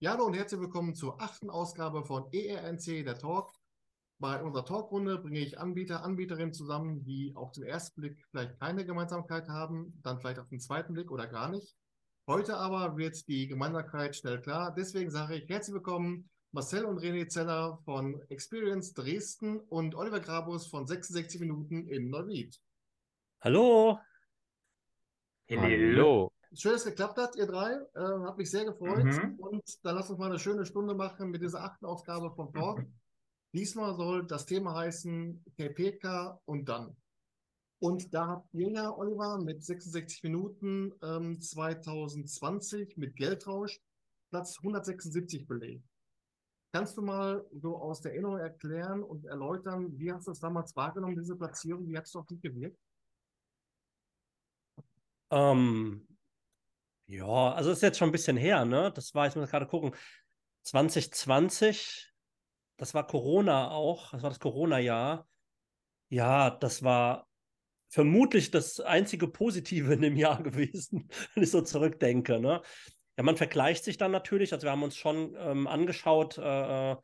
[0.00, 3.52] Ja, hallo und herzlich willkommen zur achten Ausgabe von ERNC, der Talk.
[4.20, 8.86] Bei unserer Talkrunde bringe ich Anbieter, Anbieterinnen zusammen, die auf den ersten Blick vielleicht keine
[8.86, 11.74] Gemeinsamkeit haben, dann vielleicht auf den zweiten Blick oder gar nicht.
[12.28, 14.72] Heute aber wird die Gemeinsamkeit schnell klar.
[14.72, 20.68] Deswegen sage ich herzlich willkommen Marcel und René Zeller von Experience Dresden und Oliver Grabus
[20.68, 22.56] von 66 Minuten in Neuwied.
[23.40, 23.98] Hallo.
[25.50, 26.30] Hallo.
[26.54, 27.74] Schön, dass es geklappt hat, ihr drei.
[27.94, 29.04] Äh, hat mich sehr gefreut.
[29.04, 29.36] Mhm.
[29.38, 32.82] Und dann lasst uns mal eine schöne Stunde machen mit dieser achten Ausgabe von Talk.
[33.54, 36.96] Diesmal soll das Thema heißen TPK und dann.
[37.80, 43.80] Und da habt ihr ja, Oliver, mit 66 Minuten ähm, 2020 mit Geldrausch
[44.30, 45.84] Platz 176 belegt.
[46.72, 50.74] Kannst du mal so aus der Erinnerung erklären und erläutern, wie hast du das damals
[50.76, 51.88] wahrgenommen, diese Platzierung?
[51.88, 52.78] Wie hat es auf dich gewirkt?
[55.30, 56.07] Ähm,
[57.08, 58.92] ja, also ist jetzt schon ein bisschen her, ne?
[58.94, 59.94] Das war, ich muss gerade gucken,
[60.62, 62.12] 2020,
[62.76, 65.26] das war Corona auch, das war das Corona-Jahr.
[66.10, 67.26] Ja, das war
[67.88, 72.60] vermutlich das einzige Positive in dem Jahr gewesen, wenn ich so zurückdenke, ne?
[73.16, 76.96] Ja, man vergleicht sich dann natürlich, also wir haben uns schon ähm, angeschaut, äh, äh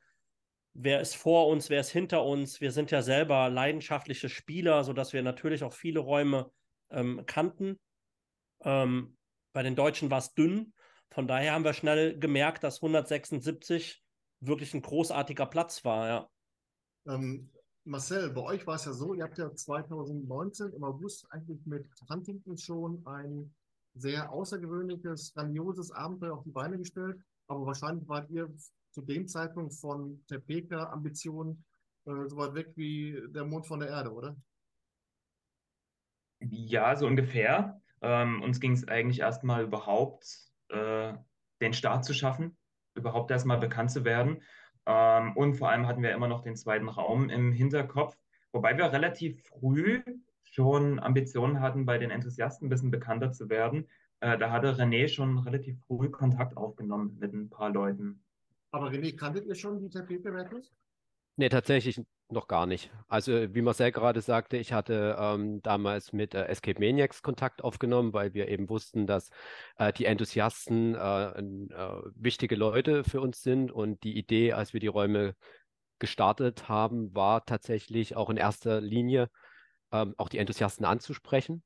[0.75, 2.61] wer ist vor uns, wer ist hinter uns.
[2.61, 6.51] Wir sind ja selber leidenschaftliche Spieler, sodass wir natürlich auch viele Räume
[6.91, 7.79] ähm, kannten.
[8.65, 9.17] Ähm,
[9.55, 10.75] bei den Deutschen war es dünn.
[11.11, 14.05] Von daher haben wir schnell gemerkt, dass 176
[14.41, 16.31] wirklich ein großartiger Platz war, ja.
[17.07, 17.51] Ähm,
[17.85, 21.89] Marcel, bei euch war es ja so, ihr habt ja 2019 im August eigentlich mit
[22.11, 23.55] Huntington schon ein
[23.95, 27.21] sehr außergewöhnliches, grandioses Abenteuer auf die Beine gestellt.
[27.47, 28.53] Aber wahrscheinlich wart ihr
[28.91, 31.63] zu dem Zeitpunkt von der PK-Ambition
[32.07, 34.37] äh, so weit weg wie der Mond von der Erde, oder?
[36.41, 37.81] Ja, so ungefähr.
[38.05, 40.27] Ähm, uns ging es eigentlich erstmal überhaupt,
[40.69, 41.15] äh,
[41.63, 42.55] den Start zu schaffen,
[42.95, 44.43] überhaupt erstmal bekannt zu werden.
[44.85, 48.15] Ähm, und vor allem hatten wir immer noch den zweiten Raum im Hinterkopf,
[48.53, 50.03] wobei wir relativ früh
[50.43, 53.89] schon Ambitionen hatten, bei den Enthusiasten ein bisschen bekannter zu werden.
[54.21, 58.23] Äh, da hatte René schon relativ früh Kontakt aufgenommen mit ein paar Leuten.
[58.71, 60.61] Aber René, kanntet ihr schon die Tapetbewertung?
[61.37, 62.03] Nee, tatsächlich
[62.35, 62.91] noch gar nicht.
[63.09, 68.13] Also, wie Marcel gerade sagte, ich hatte ähm, damals mit äh, Escape Maniacs Kontakt aufgenommen,
[68.13, 69.31] weil wir eben wussten, dass
[69.79, 73.73] äh, die Enthusiasten äh, äh, wichtige Leute für uns sind.
[73.73, 75.35] Und die Idee, als wir die Räume
[75.99, 79.31] gestartet haben, war tatsächlich auch in erster Linie
[79.93, 81.63] ähm, auch die Enthusiasten anzusprechen.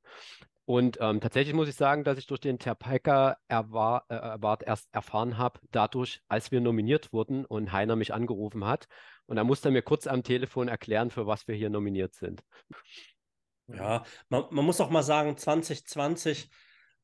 [0.65, 5.39] Und ähm, tatsächlich muss ich sagen, dass ich durch den Terpaika Erwart, äh, erst erfahren
[5.39, 8.87] habe, dadurch, als wir nominiert wurden und Heiner mich angerufen hat
[9.29, 12.43] und er musste mir kurz am Telefon erklären, für was wir hier nominiert sind.
[13.67, 16.49] Ja, man, man muss auch mal sagen, 2020,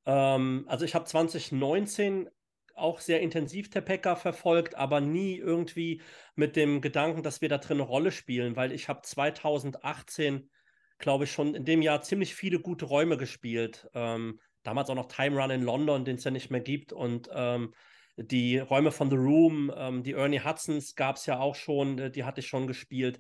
[0.08, 2.28] ähm, also ich habe 2019
[2.74, 6.02] auch sehr intensiv Tepeka verfolgt, aber nie irgendwie
[6.34, 10.50] mit dem Gedanken, dass wir da drin eine Rolle spielen, weil ich habe 2018,
[10.98, 13.88] glaube ich, schon in dem Jahr ziemlich viele gute Räume gespielt.
[13.94, 17.30] Ähm, damals auch noch Time Run in London, den es ja nicht mehr gibt und
[17.32, 17.76] ähm,
[18.18, 22.12] die Räume von The Room, ähm, die Ernie Hudsons gab es ja auch schon, äh,
[22.12, 23.20] die hatte ich schon gespielt.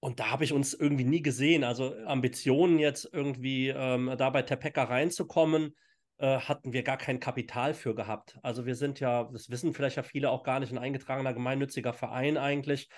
[0.00, 1.64] Und da habe ich uns irgendwie nie gesehen.
[1.64, 5.74] Also Ambitionen jetzt irgendwie ähm, da bei Tepeka reinzukommen,
[6.18, 8.38] äh, hatten wir gar kein Kapital für gehabt.
[8.42, 11.92] Also wir sind ja, das wissen vielleicht ja viele auch gar nicht, ein eingetragener gemeinnütziger
[11.92, 12.88] Verein eigentlich.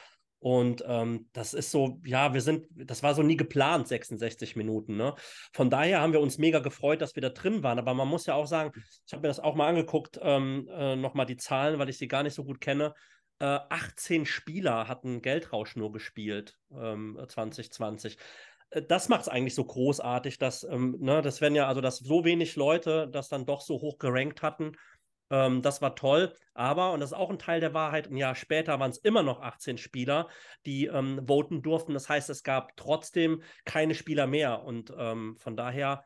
[0.41, 4.97] Und ähm, das ist so, ja, wir sind, das war so nie geplant, 66 Minuten.
[4.97, 5.15] Ne?
[5.53, 7.79] Von daher haben wir uns mega gefreut, dass wir da drin waren.
[7.79, 8.71] Aber man muss ja auch sagen,
[9.07, 12.09] ich habe mir das auch mal angeguckt, ähm, äh, nochmal die Zahlen, weil ich sie
[12.09, 12.95] gar nicht so gut kenne.
[13.41, 18.17] Äh, 18 Spieler hatten Geldrausch nur gespielt, ähm, 2020
[18.71, 21.99] äh, das macht es eigentlich so großartig, dass, ähm, ne, das werden ja, also dass
[21.99, 24.73] so wenig Leute das dann doch so hoch gerankt hatten
[25.31, 28.35] ähm, das war toll, aber, und das ist auch ein Teil der Wahrheit, ein Jahr
[28.35, 30.29] später waren es immer noch 18 Spieler,
[30.67, 31.95] die ähm, voten durften.
[31.95, 34.65] Das heißt, es gab trotzdem keine Spieler mehr.
[34.65, 36.05] Und ähm, von daher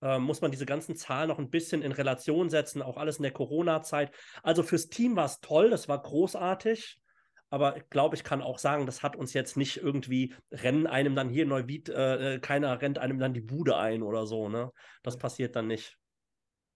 [0.00, 3.24] äh, muss man diese ganzen Zahlen noch ein bisschen in Relation setzen, auch alles in
[3.24, 4.14] der Corona-Zeit.
[4.42, 7.00] Also fürs Team war es toll, das war großartig.
[7.52, 11.16] Aber ich glaube, ich kann auch sagen, das hat uns jetzt nicht irgendwie, rennen einem
[11.16, 14.70] dann hier Neuwied, äh, äh, keiner rennt einem dann die Bude ein oder so, ne?
[15.02, 15.98] Das passiert dann nicht.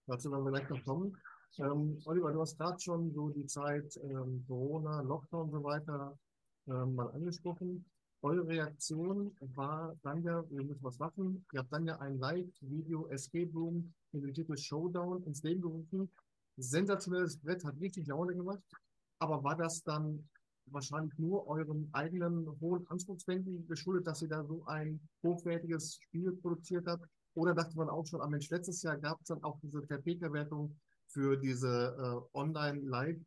[0.05, 1.17] Dazu wollen wir gleich noch kommen.
[1.57, 6.17] Ähm, Oliver, du hast gerade schon so die Zeit ähm, Corona, Lockdown und so weiter
[6.67, 7.85] ähm, mal angesprochen.
[8.21, 11.45] Eure Reaktion war dann ja, wir müssen was machen.
[11.53, 16.09] Ihr habt dann ja ein Live-Video Escape Room mit dem Titel Showdown ins Leben gerufen.
[16.57, 18.63] Sensationelles Brett, hat richtig Laune gemacht.
[19.19, 20.27] Aber war das dann
[20.65, 26.87] wahrscheinlich nur eurem eigenen hohen Anspruchsdenken geschuldet, dass ihr da so ein hochwertiges Spiel produziert
[26.87, 27.07] habt?
[27.35, 30.75] Oder dachte man auch schon, am Mensch, letztes Jahr gab es dann auch diese Tapeta-Wertung
[31.15, 33.17] für diese äh, Online-Live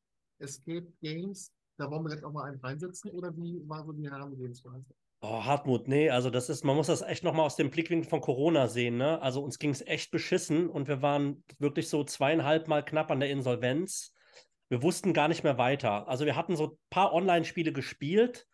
[0.41, 4.09] Escape Games, da wollen wir jetzt auch mal einen reinsetzen oder wie war so die
[4.09, 4.85] Herangehensweise?
[5.21, 8.21] Oh, Hartmut, nee, also das ist, man muss das echt nochmal aus dem Blickwinkel von
[8.21, 9.21] Corona sehen, ne?
[9.21, 13.21] Also uns ging es echt beschissen und wir waren wirklich so zweieinhalb Mal knapp an
[13.21, 14.15] der Insolvenz.
[14.69, 16.07] Wir wussten gar nicht mehr weiter.
[16.07, 18.47] Also wir hatten so ein paar Online-Spiele gespielt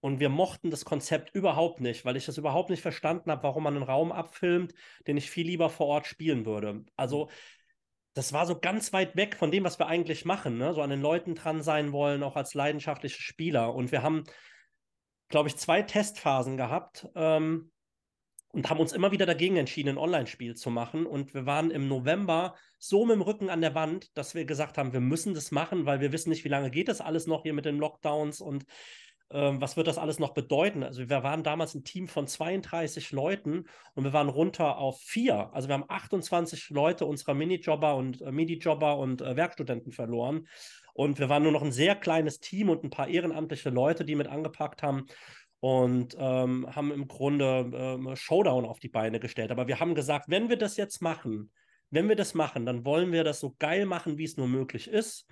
[0.00, 3.62] und wir mochten das Konzept überhaupt nicht, weil ich das überhaupt nicht verstanden habe, warum
[3.62, 4.74] man einen Raum abfilmt,
[5.06, 6.84] den ich viel lieber vor Ort spielen würde.
[6.96, 7.30] Also
[8.14, 10.74] das war so ganz weit weg von dem, was wir eigentlich machen, ne?
[10.74, 13.74] So an den Leuten dran sein wollen, auch als leidenschaftliche Spieler.
[13.74, 14.24] Und wir haben
[15.32, 17.72] glaube ich, zwei Testphasen gehabt ähm,
[18.52, 21.06] und haben uns immer wieder dagegen entschieden, ein Online-Spiel zu machen.
[21.06, 24.78] Und wir waren im November so mit dem Rücken an der Wand, dass wir gesagt
[24.78, 27.42] haben, wir müssen das machen, weil wir wissen nicht, wie lange geht das alles noch
[27.42, 28.64] hier mit den Lockdowns und
[29.32, 30.82] was wird das alles noch bedeuten?
[30.82, 33.64] Also wir waren damals ein Team von 32 Leuten
[33.94, 35.50] und wir waren runter auf vier.
[35.54, 40.46] Also wir haben 28 Leute unserer Minijobber und äh, Minijobber und äh, Werkstudenten verloren.
[40.94, 44.14] Und wir waren nur noch ein sehr kleines Team und ein paar ehrenamtliche Leute, die
[44.14, 45.06] mit angepackt haben
[45.60, 49.50] und ähm, haben im Grunde ähm, Showdown auf die Beine gestellt.
[49.50, 51.50] Aber wir haben gesagt, wenn wir das jetzt machen,
[51.90, 54.88] wenn wir das machen, dann wollen wir das so geil machen, wie es nur möglich
[54.88, 55.26] ist.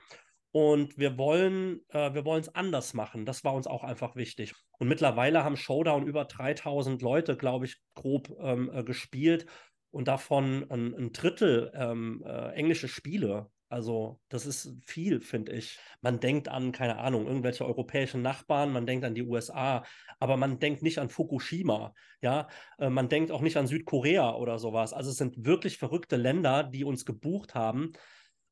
[0.53, 3.25] Und wir wollen äh, wir es anders machen.
[3.25, 4.55] Das war uns auch einfach wichtig.
[4.79, 9.47] Und mittlerweile haben Showdown über 3000 Leute, glaube ich, grob ähm, äh, gespielt
[9.91, 13.51] und davon ein, ein Drittel ähm, äh, englische Spiele.
[13.69, 15.79] Also, das ist viel, finde ich.
[16.01, 19.85] Man denkt an, keine Ahnung, irgendwelche europäischen Nachbarn, man denkt an die USA,
[20.19, 22.49] aber man denkt nicht an Fukushima, ja.
[22.79, 24.93] Äh, man denkt auch nicht an Südkorea oder sowas.
[24.93, 27.93] Also, es sind wirklich verrückte Länder, die uns gebucht haben.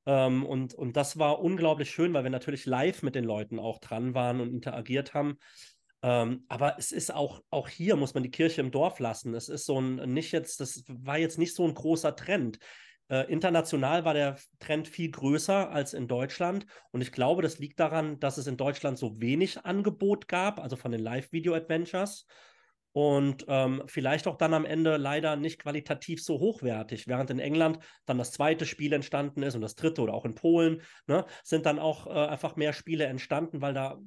[0.08, 3.78] Ähm, und, und das war unglaublich schön, weil wir natürlich live mit den Leuten auch
[3.78, 5.37] dran waren und interagiert haben.
[6.02, 9.34] Ähm, aber es ist auch, auch hier muss man die Kirche im Dorf lassen.
[9.34, 12.58] Es ist so ein, nicht jetzt, das war jetzt nicht so ein großer Trend.
[13.10, 16.64] Äh, international war der Trend viel größer als in Deutschland.
[16.90, 20.76] Und ich glaube, das liegt daran, dass es in Deutschland so wenig Angebot gab, also
[20.76, 22.25] von den Live-Video-Adventures.
[22.98, 27.06] Und ähm, vielleicht auch dann am Ende leider nicht qualitativ so hochwertig.
[27.06, 30.34] Während in England dann das zweite Spiel entstanden ist und das dritte oder auch in
[30.34, 34.00] Polen, ne, sind dann auch äh, einfach mehr Spiele entstanden, weil da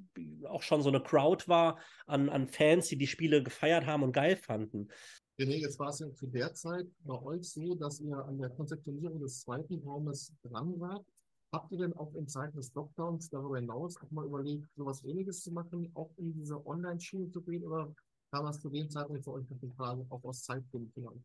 [0.44, 4.12] auch schon so eine Crowd war an, an Fans, die die Spiele gefeiert haben und
[4.12, 4.90] geil fanden.
[5.40, 8.50] René, jetzt war es ja zu der Zeit bei euch so, dass ihr an der
[8.50, 11.06] Konzeptionierung des zweiten Raumes dran wart.
[11.54, 15.44] Habt ihr denn auch in Zeiten des Lockdowns darüber hinaus auch mal überlegt, sowas ähnliches
[15.44, 17.90] zu machen, auch in diese Online-Schiene zu gehen oder
[18.32, 21.24] kam das zu dem Zeitpunkt für euch noch die Frage auch aus Zeitgründen an?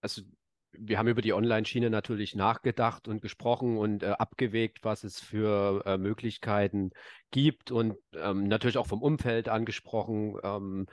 [0.00, 0.22] Also
[0.72, 5.82] wir haben über die Online-Schiene natürlich nachgedacht und gesprochen und äh, abgewegt, was es für
[5.86, 6.90] äh, Möglichkeiten
[7.30, 10.36] gibt und ähm, natürlich auch vom Umfeld angesprochen.
[10.42, 10.86] Ähm,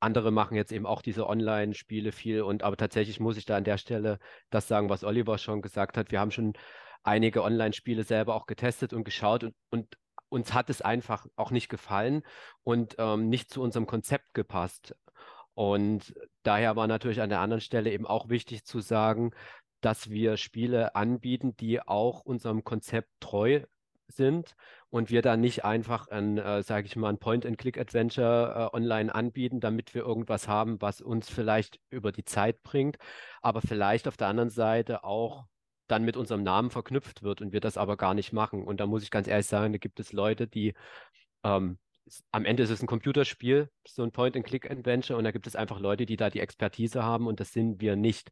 [0.00, 3.64] andere machen jetzt eben auch diese Online-Spiele viel und aber tatsächlich muss ich da an
[3.64, 6.10] der Stelle das sagen, was Oliver schon gesagt hat.
[6.10, 6.54] Wir haben schon
[7.02, 9.96] einige Online-Spiele selber auch getestet und geschaut und, und
[10.30, 12.22] uns hat es einfach auch nicht gefallen
[12.62, 14.96] und ähm, nicht zu unserem Konzept gepasst.
[15.54, 19.32] Und daher war natürlich an der anderen Stelle eben auch wichtig zu sagen,
[19.82, 23.62] dass wir Spiele anbieten, die auch unserem Konzept treu
[24.08, 24.56] sind
[24.88, 29.60] und wir dann nicht einfach ein, äh, sage ich mal, ein Point-and-Click-Adventure äh, online anbieten,
[29.60, 32.98] damit wir irgendwas haben, was uns vielleicht über die Zeit bringt,
[33.40, 35.44] aber vielleicht auf der anderen Seite auch
[35.90, 38.62] dann mit unserem Namen verknüpft wird und wir das aber gar nicht machen.
[38.64, 40.74] Und da muss ich ganz ehrlich sagen, da gibt es Leute, die
[41.44, 41.78] ähm,
[42.32, 46.06] am Ende ist es ein Computerspiel, so ein Point-and-Click-Adventure, und da gibt es einfach Leute,
[46.06, 48.30] die da die Expertise haben und das sind wir nicht.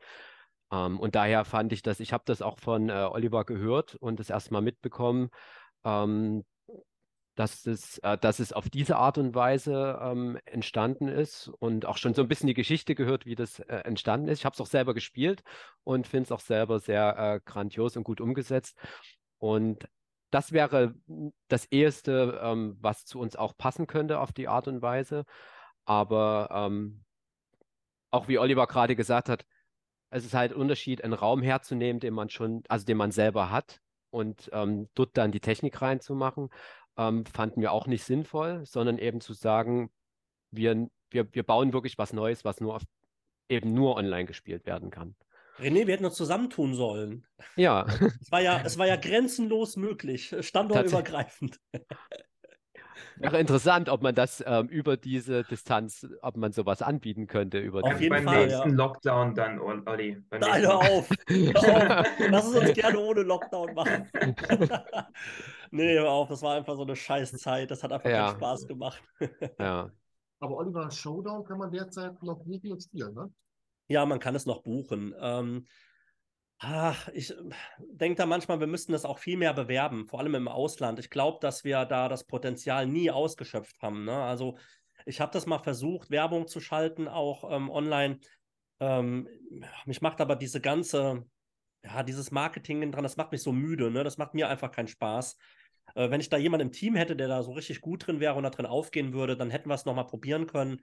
[0.72, 4.20] Ähm, und daher fand ich das, ich habe das auch von äh, Oliver gehört und
[4.20, 5.30] das erstmal mitbekommen,
[5.84, 6.44] ähm,
[7.38, 11.96] dass, es, äh, dass es auf diese Art und Weise ähm, entstanden ist und auch
[11.96, 14.40] schon so ein bisschen die Geschichte gehört, wie das äh, entstanden ist.
[14.40, 15.44] Ich habe es auch selber gespielt
[15.84, 18.76] und finde es auch selber sehr äh, grandios und gut umgesetzt.
[19.38, 19.88] Und
[20.30, 20.96] das wäre
[21.46, 25.24] das Eheste, ähm, was zu uns auch passen könnte auf die Art und Weise.
[25.84, 27.04] Aber ähm,
[28.10, 29.46] auch wie Oliver gerade gesagt hat,
[30.10, 33.52] es ist halt ein Unterschied, einen Raum herzunehmen, den man schon, also den man selber
[33.52, 33.80] hat
[34.10, 36.50] und ähm, dort dann die Technik reinzumachen,
[36.98, 39.90] ähm, fanden wir auch nicht sinnvoll, sondern eben zu sagen,
[40.50, 42.82] wir, wir, wir bauen wirklich was Neues, was nur auf,
[43.48, 45.14] eben nur online gespielt werden kann.
[45.58, 47.26] René, wir hätten uns zusammentun sollen.
[47.56, 47.86] Ja.
[48.20, 51.58] Es war ja, es war ja grenzenlos möglich, standortübergreifend.
[53.16, 57.58] Wäre interessant, ob man das ähm, über diese Distanz, ob man sowas anbieten könnte.
[57.58, 58.74] Über auf jeden beim Fall, nächsten ja.
[58.74, 60.22] Lockdown dann, Olli.
[60.30, 61.08] Nein, hör auf.
[61.28, 62.06] hör auf.
[62.30, 64.08] Lass es uns gerne ohne Lockdown machen.
[65.70, 66.28] nee, hör auf.
[66.28, 67.70] Das war einfach so eine scheiß Zeit.
[67.70, 68.26] Das hat einfach ja.
[68.26, 69.02] keinen Spaß gemacht.
[69.58, 69.90] ja.
[70.40, 73.30] Aber Oliver, Showdown kann man derzeit noch buchen und spielen, ne?
[73.88, 75.14] Ja, man kann es noch buchen.
[75.18, 75.66] Ähm,
[76.60, 77.32] Ach, ich
[77.78, 80.98] denke da manchmal, wir müssten das auch viel mehr bewerben, vor allem im Ausland.
[80.98, 84.04] Ich glaube, dass wir da das Potenzial nie ausgeschöpft haben.
[84.04, 84.12] Ne?
[84.12, 84.58] Also
[85.06, 88.18] ich habe das mal versucht, Werbung zu schalten, auch ähm, online.
[88.80, 89.28] Ähm,
[89.86, 91.24] mich macht aber diese ganze,
[91.84, 93.90] ja, dieses Marketing dran, das macht mich so müde.
[93.92, 94.02] Ne?
[94.02, 95.36] Das macht mir einfach keinen Spaß.
[95.94, 98.34] Äh, wenn ich da jemanden im Team hätte, der da so richtig gut drin wäre
[98.34, 100.80] und da drin aufgehen würde, dann hätten wir es nochmal probieren können.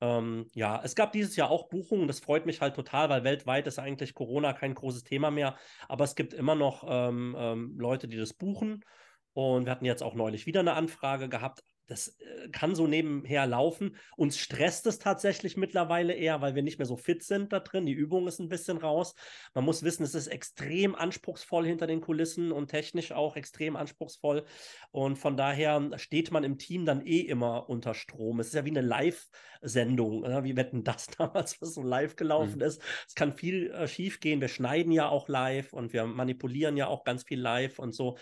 [0.00, 3.66] Ähm, ja, es gab dieses Jahr auch Buchungen, das freut mich halt total, weil weltweit
[3.66, 5.56] ist eigentlich Corona kein großes Thema mehr,
[5.88, 8.84] aber es gibt immer noch ähm, ähm, Leute, die das buchen.
[9.32, 13.46] Und wir hatten jetzt auch neulich wieder eine Anfrage gehabt, das äh, kann so nebenher
[13.46, 13.96] laufen.
[14.16, 17.84] Uns stresst es tatsächlich mittlerweile eher, weil wir nicht mehr so fit sind da drin.
[17.84, 19.14] Die Übung ist ein bisschen raus.
[19.54, 24.44] Man muss wissen, es ist extrem anspruchsvoll hinter den Kulissen und technisch auch extrem anspruchsvoll.
[24.92, 28.38] Und von daher steht man im Team dann eh immer unter Strom.
[28.38, 30.44] Es ist ja wie eine Live-Sendung, ne?
[30.44, 32.62] wie wetten das damals, was so live gelaufen mhm.
[32.62, 32.80] ist.
[33.08, 34.40] Es kann viel äh, schief gehen.
[34.40, 38.16] Wir schneiden ja auch live und wir manipulieren ja auch ganz viel live und so.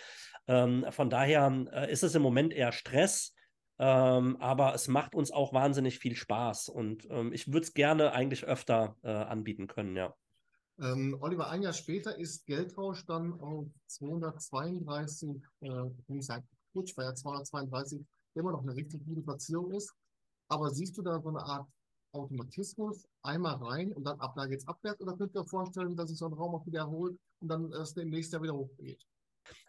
[0.47, 3.35] Ähm, von daher äh, ist es im Moment eher Stress.
[3.79, 8.13] Ähm, aber es macht uns auch wahnsinnig viel Spaß und ähm, ich würde es gerne
[8.13, 10.15] eigentlich öfter äh, anbieten können, ja.
[10.81, 17.15] Ähm, Oliver, ein Jahr später ist Geldtausch dann auf 232, äh, sagen, Putsch, weil ja
[17.15, 18.05] 232
[18.35, 19.93] immer noch eine richtig gute Platzierung ist.
[20.49, 21.69] Aber siehst du da so eine Art
[22.13, 25.01] Automatismus, einmal rein und dann ab da geht's abwärts?
[25.01, 27.73] Oder könnt ihr euch vorstellen, dass sich so ein Raum auch wieder erholt und dann
[27.73, 29.05] es im nächsten Jahr wieder hochgeht?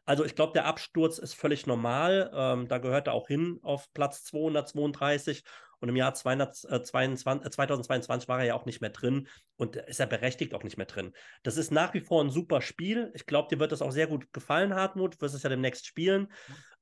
[0.06, 2.32] Also ich glaube, der Absturz ist völlig normal.
[2.34, 5.44] Ähm, da gehört er auch hin auf Platz 232.
[5.80, 10.00] Und im Jahr 222, äh, 2022 war er ja auch nicht mehr drin und ist
[10.00, 11.14] er berechtigt auch nicht mehr drin.
[11.44, 13.12] Das ist nach wie vor ein super Spiel.
[13.14, 15.16] Ich glaube, dir wird das auch sehr gut gefallen, Hartmut.
[15.16, 16.32] Du wirst es ja demnächst spielen.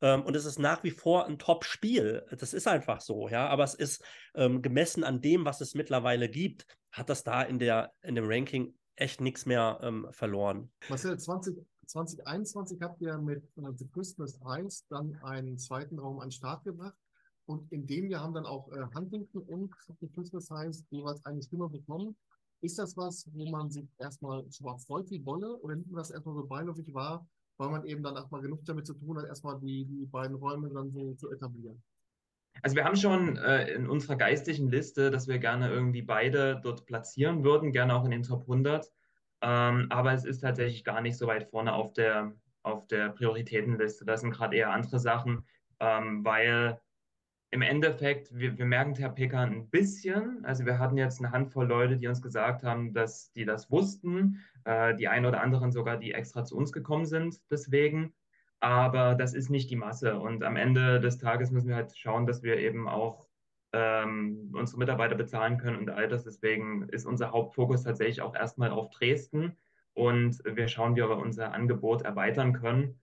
[0.02, 2.26] Ähm, und es ist nach wie vor ein Top-Spiel.
[2.38, 3.48] Das ist einfach so, ja.
[3.48, 4.04] Aber es ist
[4.36, 8.26] ähm, gemessen an dem, was es mittlerweile gibt, hat das da in, der, in dem
[8.28, 10.72] Ranking echt nichts mehr ähm, verloren.
[10.90, 16.28] Marcel, 20, 2021 habt ihr mit äh, The Christmas 1 dann einen zweiten Raum an
[16.28, 16.98] den Start gebracht.
[17.46, 21.42] Und in dem Jahr haben dann auch äh, Huntington und The Christmas heißt jeweils eine
[21.42, 22.16] Stimme bekommen.
[22.62, 26.12] Ist das was, wo man sich erstmal schon freut wie Wolle oder nimmt man das
[26.12, 27.26] erstmal so beiläufig wahr,
[27.58, 30.70] weil man eben dann erstmal genug damit zu tun hat, erstmal die, die beiden Räume
[30.70, 31.82] dann so zu etablieren?
[32.64, 36.86] Also wir haben schon äh, in unserer geistigen Liste, dass wir gerne irgendwie beide dort
[36.86, 38.92] platzieren würden, gerne auch in den Top 100.
[39.42, 44.06] Ähm, aber es ist tatsächlich gar nicht so weit vorne auf der, auf der Prioritätenliste.
[44.06, 45.46] Das sind gerade eher andere Sachen,
[45.80, 46.80] ähm, weil
[47.52, 50.44] im Endeffekt, wir, wir merken Terpeka ein bisschen.
[50.44, 54.44] Also wir hatten jetzt eine Handvoll Leute, die uns gesagt haben, dass die das wussten.
[54.66, 58.14] Äh, die einen oder anderen sogar, die extra zu uns gekommen sind deswegen.
[58.60, 60.20] Aber das ist nicht die Masse.
[60.20, 63.27] Und am Ende des Tages müssen wir halt schauen, dass wir eben auch
[63.78, 66.24] ähm, unsere Mitarbeiter bezahlen können und all das.
[66.24, 69.56] Deswegen ist unser Hauptfokus tatsächlich auch erstmal auf Dresden
[69.94, 73.00] und wir schauen, wie wir unser Angebot erweitern können.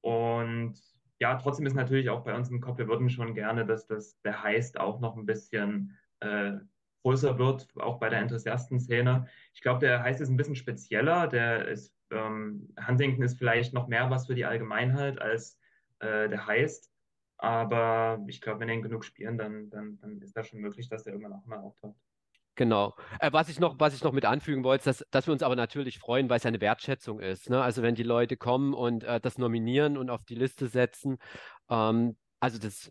[0.00, 0.74] Und
[1.20, 4.20] ja, trotzdem ist natürlich auch bei uns im Kopf, wir würden schon gerne, dass das
[4.22, 6.54] der Heist auch noch ein bisschen äh,
[7.04, 9.28] größer wird, auch bei der Enthusiasten-Szene.
[9.54, 11.28] Ich glaube, der Heist ist ein bisschen spezieller.
[11.28, 15.60] Der ist, ähm, Huntington ist vielleicht noch mehr was für die Allgemeinheit als
[16.00, 16.90] äh, der Heist.
[17.38, 20.88] Aber ich glaube, wenn er ihn genug spielen, dann, dann, dann ist das schon möglich,
[20.88, 21.96] dass er irgendwann auch mal auftaucht.
[22.54, 22.94] Genau.
[23.20, 25.42] Äh, was, ich noch, was ich noch mit anfügen wollte, ist, dass, dass wir uns
[25.42, 27.50] aber natürlich freuen, weil es ja eine Wertschätzung ist.
[27.50, 27.62] Ne?
[27.62, 31.18] Also wenn die Leute kommen und äh, das nominieren und auf die Liste setzen,
[31.68, 32.90] ähm, also das,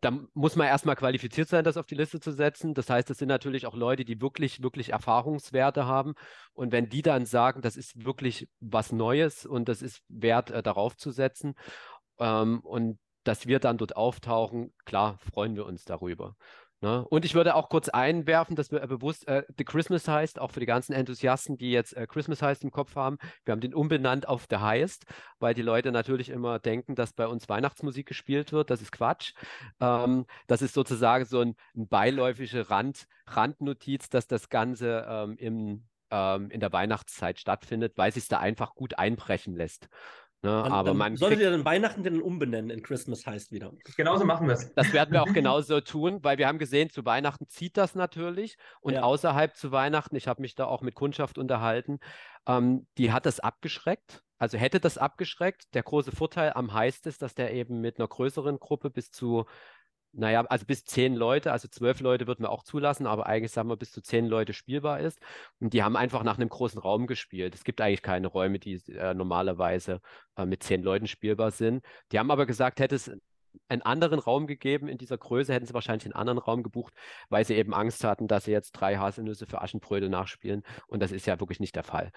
[0.00, 2.72] da muss man erstmal qualifiziert sein, das auf die Liste zu setzen.
[2.72, 6.14] Das heißt, das sind natürlich auch Leute, die wirklich, wirklich Erfahrungswerte haben.
[6.52, 10.62] Und wenn die dann sagen, das ist wirklich was Neues und das ist wert, äh,
[10.62, 11.54] darauf zu setzen,
[12.20, 16.36] ähm, und dass wir dann dort auftauchen, klar freuen wir uns darüber.
[16.82, 17.06] Ne?
[17.08, 20.50] Und ich würde auch kurz einwerfen, dass wir äh, bewusst äh, The Christmas heißt, auch
[20.50, 23.18] für die ganzen Enthusiasten, die jetzt äh, Christmas heißt im Kopf haben.
[23.44, 25.04] Wir haben den umbenannt auf The Highest,
[25.38, 28.68] weil die Leute natürlich immer denken, dass bei uns Weihnachtsmusik gespielt wird.
[28.68, 29.32] Das ist Quatsch.
[29.80, 35.84] Ähm, das ist sozusagen so ein, ein beiläufige Rand, Randnotiz, dass das Ganze ähm, im,
[36.10, 39.88] ähm, in der Weihnachtszeit stattfindet, weil sich da einfach gut einbrechen lässt.
[40.44, 43.72] Ne, dann, aber dann man solltet ihr dann Weihnachten denn umbenennen in Christmas heißt wieder.
[43.96, 44.74] Genauso machen wir es.
[44.74, 48.56] Das werden wir auch genauso tun, weil wir haben gesehen, zu Weihnachten zieht das natürlich
[48.80, 49.02] und ja.
[49.02, 52.00] außerhalb zu Weihnachten, ich habe mich da auch mit Kundschaft unterhalten,
[52.48, 54.24] ähm, die hat das abgeschreckt.
[54.36, 55.72] Also hätte das abgeschreckt.
[55.74, 59.46] Der große Vorteil am Heist ist, dass der eben mit einer größeren Gruppe bis zu
[60.12, 63.68] naja, also bis zehn Leute, also zwölf Leute würden wir auch zulassen, aber eigentlich sagen
[63.68, 65.18] wir bis zu zehn Leute spielbar ist.
[65.60, 67.54] Und die haben einfach nach einem großen Raum gespielt.
[67.54, 70.00] Es gibt eigentlich keine Räume, die äh, normalerweise
[70.36, 71.84] äh, mit zehn Leuten spielbar sind.
[72.12, 73.10] Die haben aber gesagt, hätte es
[73.68, 76.94] einen anderen Raum gegeben in dieser Größe, hätten sie wahrscheinlich einen anderen Raum gebucht,
[77.28, 80.62] weil sie eben Angst hatten, dass sie jetzt drei Haselnüsse für Aschenbrödel nachspielen.
[80.86, 82.12] Und das ist ja wirklich nicht der Fall.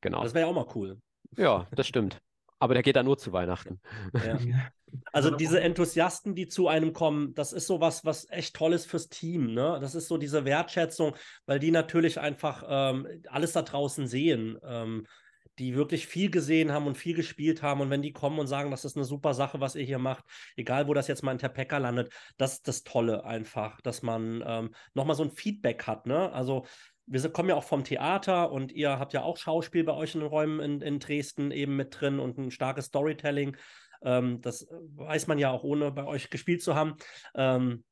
[0.00, 0.22] Genau.
[0.22, 1.00] Das wäre ja auch mal cool.
[1.36, 2.20] Ja, das stimmt.
[2.60, 3.80] Aber der geht dann nur zu Weihnachten.
[4.14, 4.38] Ja.
[5.12, 8.86] Also diese Enthusiasten, die zu einem kommen, das ist so was, was echt toll ist
[8.86, 9.54] fürs Team.
[9.54, 9.78] Ne?
[9.80, 11.14] Das ist so diese Wertschätzung,
[11.46, 14.58] weil die natürlich einfach ähm, alles da draußen sehen.
[14.64, 15.06] Ähm,
[15.60, 17.82] die wirklich viel gesehen haben und viel gespielt haben.
[17.82, 20.24] Und wenn die kommen und sagen, das ist eine super Sache, was ihr hier macht,
[20.56, 24.42] egal wo das jetzt mal in Tepeka landet, das ist das Tolle einfach, dass man
[24.46, 26.06] ähm, nochmal so ein Feedback hat.
[26.06, 26.32] Ne?
[26.32, 26.64] Also
[27.10, 30.20] wir kommen ja auch vom Theater und ihr habt ja auch Schauspiel bei euch in
[30.20, 33.56] den Räumen in, in Dresden eben mit drin und ein starkes Storytelling.
[34.02, 36.94] Ähm, das weiß man ja auch ohne bei euch gespielt zu haben.
[37.34, 37.84] Ähm,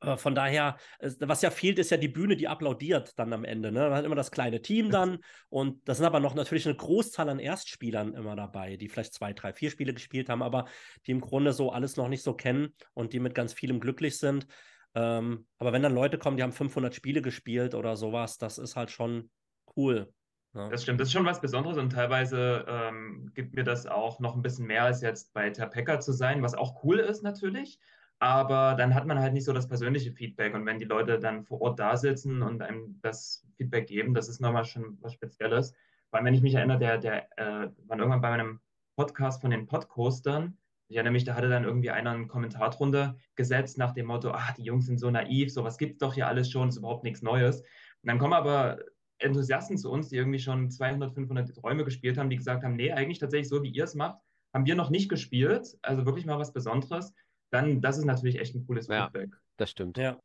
[0.00, 0.76] äh, von daher,
[1.18, 3.72] was ja fehlt, ist ja die Bühne, die applaudiert dann am Ende.
[3.72, 3.80] Ne?
[3.80, 7.28] Man hat immer das kleine Team dann und da sind aber noch natürlich eine Großzahl
[7.28, 10.66] an Erstspielern immer dabei, die vielleicht zwei, drei, vier Spiele gespielt haben, aber
[11.06, 14.18] die im Grunde so alles noch nicht so kennen und die mit ganz vielem glücklich
[14.18, 14.46] sind.
[14.94, 18.76] Ähm, aber wenn dann Leute kommen, die haben 500 Spiele gespielt oder sowas, das ist
[18.76, 19.30] halt schon
[19.76, 20.12] cool.
[20.54, 20.68] Ja.
[20.68, 24.36] Das stimmt, das ist schon was Besonderes und teilweise ähm, gibt mir das auch noch
[24.36, 27.78] ein bisschen mehr als jetzt bei Terpeka zu sein, was auch cool ist natürlich.
[28.18, 30.54] Aber dann hat man halt nicht so das persönliche Feedback.
[30.54, 34.28] Und wenn die Leute dann vor Ort da sitzen und einem das Feedback geben, das
[34.28, 35.74] ist nochmal schon was Spezielles.
[36.12, 38.60] Weil wenn ich mich erinnere, der, der äh, war irgendwann bei meinem
[38.94, 40.56] Podcast von den Podcoastern,
[40.92, 44.30] ich erinnere mich, da hatte dann irgendwie einer einen Kommentar drunter gesetzt nach dem Motto,
[44.30, 47.02] ach, die Jungs sind so naiv, sowas gibt es doch hier alles schon, ist überhaupt
[47.02, 47.60] nichts Neues.
[47.60, 48.78] Und dann kommen aber
[49.18, 52.92] Enthusiasten zu uns, die irgendwie schon 200, 500 Räume gespielt haben, die gesagt haben, nee,
[52.92, 54.18] eigentlich tatsächlich so, wie ihr es macht,
[54.52, 57.14] haben wir noch nicht gespielt, also wirklich mal was Besonderes.
[57.50, 59.34] Dann, das ist natürlich echt ein cooles ja, Feedback.
[59.56, 59.96] Das stimmt.
[59.96, 60.20] Ja.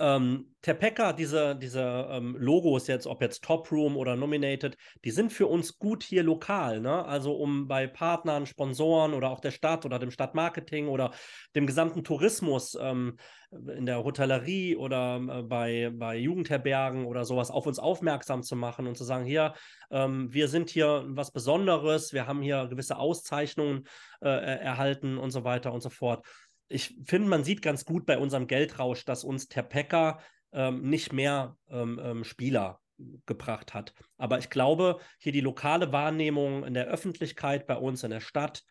[0.00, 5.30] Ähm, Tepeka, diese, diese ähm, Logos jetzt, ob jetzt Top Room oder Nominated, die sind
[5.30, 6.80] für uns gut hier lokal.
[6.80, 7.04] Ne?
[7.04, 11.12] Also um bei Partnern, Sponsoren oder auch der Stadt oder dem Stadtmarketing oder
[11.54, 13.18] dem gesamten Tourismus ähm,
[13.50, 18.86] in der Hotellerie oder äh, bei, bei Jugendherbergen oder sowas auf uns aufmerksam zu machen
[18.86, 19.54] und zu sagen, hier,
[19.90, 23.84] ähm, wir sind hier was Besonderes, wir haben hier gewisse Auszeichnungen
[24.22, 26.24] äh, erhalten und so weiter und so fort
[26.70, 30.20] ich finde, man sieht ganz gut bei unserem Geldrausch, dass uns Terpeka
[30.52, 32.80] ähm, nicht mehr ähm, ähm, Spieler
[33.26, 33.92] gebracht hat.
[34.18, 38.62] Aber ich glaube, hier die lokale Wahrnehmung in der Öffentlichkeit bei uns in der Stadt,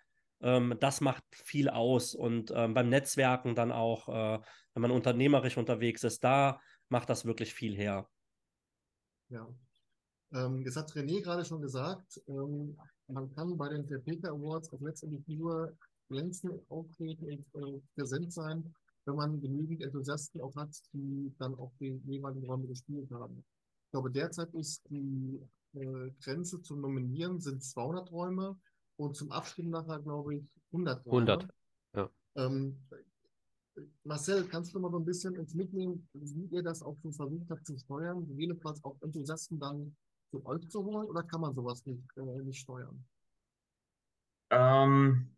[0.41, 2.15] ähm, das macht viel aus.
[2.15, 4.39] Und ähm, beim Netzwerken dann auch, äh,
[4.73, 8.07] wenn man unternehmerisch unterwegs ist, da macht das wirklich viel her.
[9.27, 9.45] Ja.
[10.33, 12.21] Ähm, das hat René gerade schon gesagt.
[13.07, 15.75] man kann bei den Terpeka Awards auch letztendlich nur
[16.09, 18.73] glänzend auftreten und äh, präsent sein,
[19.05, 23.43] wenn man genügend Enthusiasten auch hat, die dann auch die jeweiligen Räume gespielt haben.
[23.85, 25.39] Ich glaube, derzeit ist die
[25.73, 28.57] äh, Grenze zum Nominieren sind 200 Räume
[28.97, 31.31] und zum Abstimmen nachher, glaube ich, 100 Räume.
[31.31, 31.53] 100,
[31.95, 32.09] ja.
[32.35, 32.77] Ähm,
[34.03, 37.49] Marcel, kannst du mal so ein bisschen uns mitnehmen, wie ihr das auch so versucht
[37.49, 39.95] habt zu steuern, jedenfalls auch Enthusiasten dann
[40.31, 43.03] zu euch zu holen oder kann man sowas nicht, äh, nicht steuern?
[44.51, 45.29] Ähm,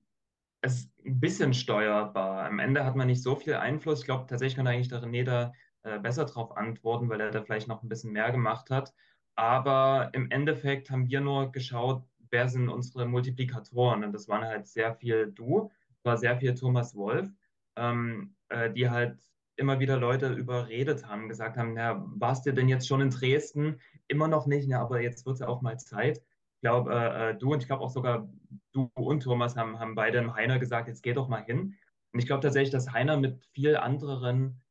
[0.61, 2.45] es ein bisschen steuerbar.
[2.45, 4.01] Am Ende hat man nicht so viel Einfluss.
[4.01, 7.41] Ich glaube, tatsächlich kann eigentlich der René da äh, besser drauf antworten, weil er da
[7.41, 8.93] vielleicht noch ein bisschen mehr gemacht hat.
[9.35, 14.03] Aber im Endeffekt haben wir nur geschaut, wer sind unsere Multiplikatoren.
[14.03, 15.71] Und das waren halt sehr viel du,
[16.03, 17.29] war sehr viel Thomas Wolf,
[17.75, 19.17] ähm, äh, die halt
[19.55, 23.79] immer wieder Leute überredet haben, gesagt haben, na, warst du denn jetzt schon in Dresden?
[24.07, 26.21] Immer noch nicht, na, aber jetzt wird es ja auch mal Zeit
[26.61, 28.29] glaube, äh, äh, du und ich glaube auch sogar
[28.71, 31.75] du und Thomas haben, haben beide im Heiner gesagt, jetzt geh doch mal hin.
[32.13, 34.61] Und ich glaube tatsächlich, dass Heiner mit viel anderen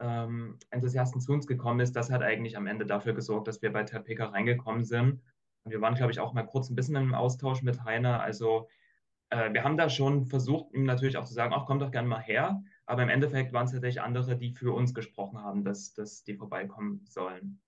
[0.00, 1.94] ähm, Enthusiasten zu uns gekommen ist.
[1.94, 5.20] Das hat eigentlich am Ende dafür gesorgt, dass wir bei Terpeka reingekommen sind.
[5.64, 8.20] Und wir waren, glaube ich, auch mal kurz ein bisschen im Austausch mit Heiner.
[8.20, 8.68] Also
[9.30, 12.08] äh, wir haben da schon versucht, ihm natürlich auch zu sagen, ach, komm doch gerne
[12.08, 12.62] mal her.
[12.86, 16.34] Aber im Endeffekt waren es tatsächlich andere, die für uns gesprochen haben, dass, dass die
[16.34, 17.60] vorbeikommen sollen.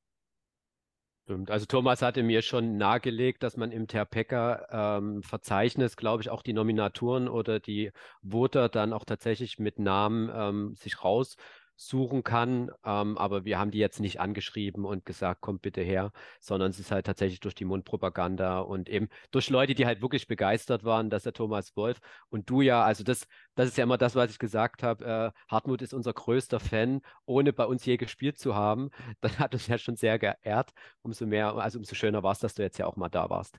[1.24, 1.50] Stimmt.
[1.50, 6.52] Also Thomas hatte mir schon nahegelegt, dass man im Terpeka-Verzeichnis, ähm, glaube ich, auch die
[6.52, 11.36] Nominaturen oder die Voter dann auch tatsächlich mit Namen ähm, sich raus
[11.76, 12.70] suchen kann.
[12.84, 16.78] Ähm, aber wir haben die jetzt nicht angeschrieben und gesagt, kommt bitte her, sondern es
[16.78, 21.10] ist halt tatsächlich durch die Mundpropaganda und eben durch Leute, die halt wirklich begeistert waren,
[21.10, 24.30] dass der Thomas Wolf und du ja, also das, das ist ja immer das, was
[24.30, 25.04] ich gesagt habe.
[25.04, 28.90] Äh, Hartmut ist unser größter Fan, ohne bei uns je gespielt zu haben.
[29.20, 30.72] Das hat uns ja schon sehr geehrt.
[31.02, 33.58] Umso mehr, also umso schöner war es, dass du jetzt ja auch mal da warst.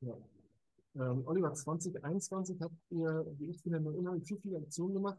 [0.00, 0.14] Ja.
[0.96, 5.18] Ähm, Oliver, 2021 habt ihr, wie ich finde, eine unheimlich viele Aktionen gemacht.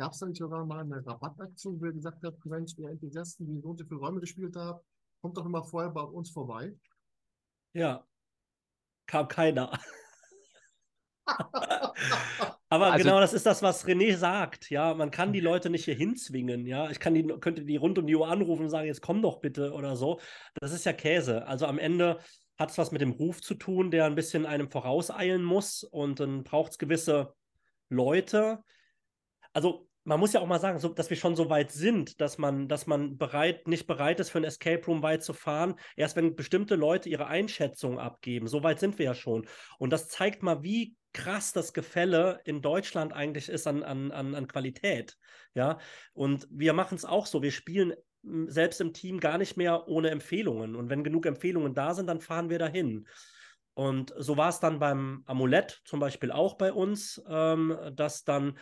[0.00, 3.46] Gab es da nicht sogar mal eine Rabattaktion, wo ihr gesagt habt, Mensch, ihr Enthusiasten,
[3.46, 4.80] die so und so viele Räume gespielt haben,
[5.20, 6.74] kommt doch immer vorher bei uns vorbei?
[7.74, 8.06] Ja,
[9.04, 9.78] kam keiner.
[12.70, 14.70] Aber also, genau das ist das, was René sagt.
[14.70, 16.64] Ja, man kann die Leute nicht hier hinzwingen.
[16.64, 19.20] Ja, ich kann die, könnte die rund um die Uhr anrufen und sagen, jetzt komm
[19.20, 20.18] doch bitte oder so.
[20.54, 21.46] Das ist ja Käse.
[21.46, 22.20] Also am Ende
[22.58, 26.20] hat es was mit dem Ruf zu tun, der ein bisschen einem vorauseilen muss und
[26.20, 27.34] dann braucht es gewisse
[27.90, 28.64] Leute.
[29.52, 32.38] Also man muss ja auch mal sagen, so, dass wir schon so weit sind, dass
[32.38, 36.16] man, dass man bereit, nicht bereit ist, für ein Escape Room weit zu fahren, erst
[36.16, 38.48] wenn bestimmte Leute ihre Einschätzung abgeben.
[38.48, 39.46] So weit sind wir ja schon.
[39.78, 44.34] Und das zeigt mal, wie krass das Gefälle in Deutschland eigentlich ist an, an, an,
[44.34, 45.16] an Qualität.
[45.54, 45.78] Ja,
[46.12, 47.42] und wir machen es auch so.
[47.42, 50.76] Wir spielen hm, selbst im Team gar nicht mehr ohne Empfehlungen.
[50.76, 53.06] Und wenn genug Empfehlungen da sind, dann fahren wir dahin.
[53.74, 58.58] Und so war es dann beim Amulett zum Beispiel auch bei uns, ähm, dass dann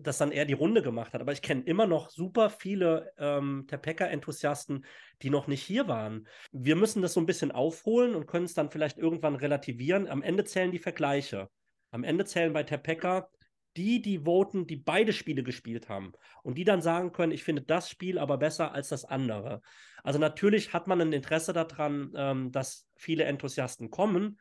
[0.00, 1.20] das dann eher die Runde gemacht hat.
[1.20, 4.84] Aber ich kenne immer noch super viele ähm, Tepeka-Enthusiasten,
[5.22, 6.26] die noch nicht hier waren.
[6.52, 10.08] Wir müssen das so ein bisschen aufholen und können es dann vielleicht irgendwann relativieren.
[10.08, 11.48] Am Ende zählen die Vergleiche.
[11.90, 13.28] Am Ende zählen bei Tepeka
[13.76, 17.62] die, die voten, die beide Spiele gespielt haben und die dann sagen können, ich finde
[17.62, 19.60] das Spiel aber besser als das andere.
[20.02, 24.38] Also natürlich hat man ein Interesse daran, ähm, dass viele Enthusiasten kommen,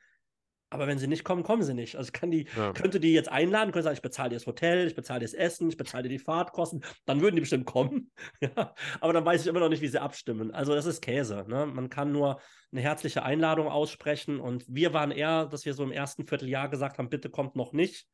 [0.69, 1.95] aber wenn sie nicht kommen, kommen sie nicht.
[1.95, 2.73] Also kann die, ja.
[2.73, 5.33] könnte die jetzt einladen, könnte sagen, ich bezahle dir das Hotel, ich bezahle dir das
[5.33, 8.11] Essen, ich bezahle dir die Fahrtkosten, dann würden die bestimmt kommen.
[8.41, 10.51] ja, aber dann weiß ich immer noch nicht, wie sie abstimmen.
[10.51, 11.45] Also das ist Käse.
[11.47, 11.65] Ne?
[11.65, 12.39] Man kann nur
[12.71, 16.99] eine herzliche Einladung aussprechen und wir waren eher, dass wir so im ersten Vierteljahr gesagt
[16.99, 18.07] haben, bitte kommt noch nicht,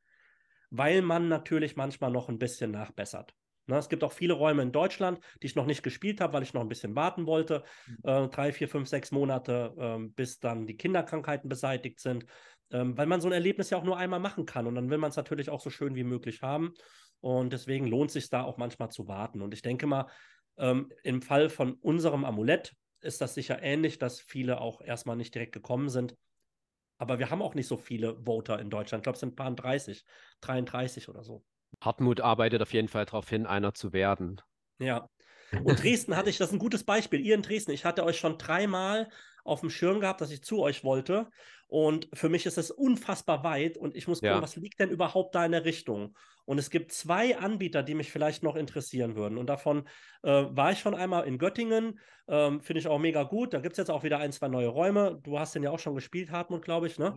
[0.70, 3.34] weil man natürlich manchmal noch ein bisschen nachbessert.
[3.68, 6.42] Ne, es gibt auch viele Räume in Deutschland, die ich noch nicht gespielt habe, weil
[6.44, 7.64] ich noch ein bisschen warten wollte.
[7.86, 7.98] Mhm.
[8.04, 12.26] Äh, drei, vier, fünf, sechs Monate, äh, bis dann die Kinderkrankheiten beseitigt sind.
[12.70, 14.66] Ähm, weil man so ein Erlebnis ja auch nur einmal machen kann.
[14.66, 16.74] Und dann will man es natürlich auch so schön wie möglich haben.
[17.20, 19.42] Und deswegen lohnt es sich da auch manchmal zu warten.
[19.42, 20.06] Und ich denke mal,
[20.58, 25.34] ähm, im Fall von unserem Amulett ist das sicher ähnlich, dass viele auch erstmal nicht
[25.34, 26.14] direkt gekommen sind.
[26.98, 29.00] Aber wir haben auch nicht so viele Voter in Deutschland.
[29.00, 30.04] Ich glaube, es sind ein paar 30,
[30.40, 31.44] 33 oder so.
[31.86, 34.40] Hartmut arbeitet auf jeden Fall darauf hin, einer zu werden.
[34.78, 35.08] Ja.
[35.52, 37.20] Und Dresden hatte ich, das ist ein gutes Beispiel.
[37.20, 39.08] Ihr in Dresden, ich hatte euch schon dreimal
[39.44, 41.30] auf dem Schirm gehabt, dass ich zu euch wollte.
[41.68, 44.42] Und für mich ist es unfassbar weit und ich muss gucken, ja.
[44.42, 46.16] was liegt denn überhaupt da in der Richtung?
[46.44, 49.36] Und es gibt zwei Anbieter, die mich vielleicht noch interessieren würden.
[49.36, 49.88] Und davon
[50.22, 51.98] äh, war ich schon einmal in Göttingen.
[52.28, 53.52] Ähm, Finde ich auch mega gut.
[53.52, 55.20] Da gibt es jetzt auch wieder ein, zwei neue Räume.
[55.22, 57.16] Du hast den ja auch schon gespielt, Hartmut, glaube ich, ne?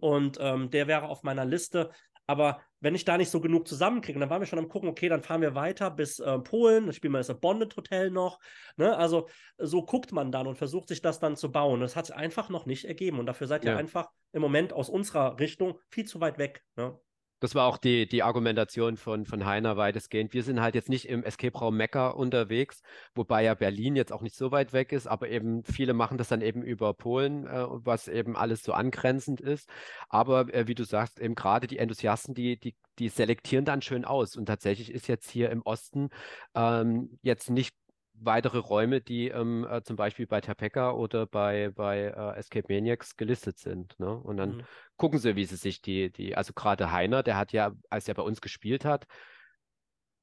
[0.00, 1.90] Und ähm, der wäre auf meiner Liste.
[2.26, 5.08] Aber wenn ich da nicht so genug zusammenkriege, dann waren wir schon am gucken, okay,
[5.08, 8.38] dann fahren wir weiter bis äh, Polen, dann spielen wir das Bonded Hotel noch.
[8.76, 8.96] Ne?
[8.96, 11.80] Also so guckt man dann und versucht sich das dann zu bauen.
[11.80, 14.88] Das hat sich einfach noch nicht ergeben und dafür seid ihr einfach im Moment aus
[14.88, 16.64] unserer Richtung viel zu weit weg.
[16.76, 16.98] Ne?
[17.40, 20.32] Das war auch die, die Argumentation von, von Heiner weitestgehend.
[20.32, 22.80] Wir sind halt jetzt nicht im Escape-Raum Mekka unterwegs,
[23.14, 26.28] wobei ja Berlin jetzt auch nicht so weit weg ist, aber eben viele machen das
[26.28, 29.68] dann eben über Polen, äh, was eben alles so angrenzend ist.
[30.08, 34.04] Aber äh, wie du sagst, eben gerade die Enthusiasten, die, die, die selektieren dann schön
[34.04, 34.36] aus.
[34.36, 36.08] Und tatsächlich ist jetzt hier im Osten
[36.54, 37.74] ähm, jetzt nicht
[38.20, 43.16] weitere Räume, die ähm, äh, zum Beispiel bei Tapeka oder bei, bei äh, Escape Maniacs
[43.16, 43.98] gelistet sind.
[43.98, 44.14] Ne?
[44.14, 44.62] Und dann mhm.
[44.96, 48.14] gucken sie, wie sie sich die, die, also gerade Heiner, der hat ja, als er
[48.14, 49.06] bei uns gespielt hat,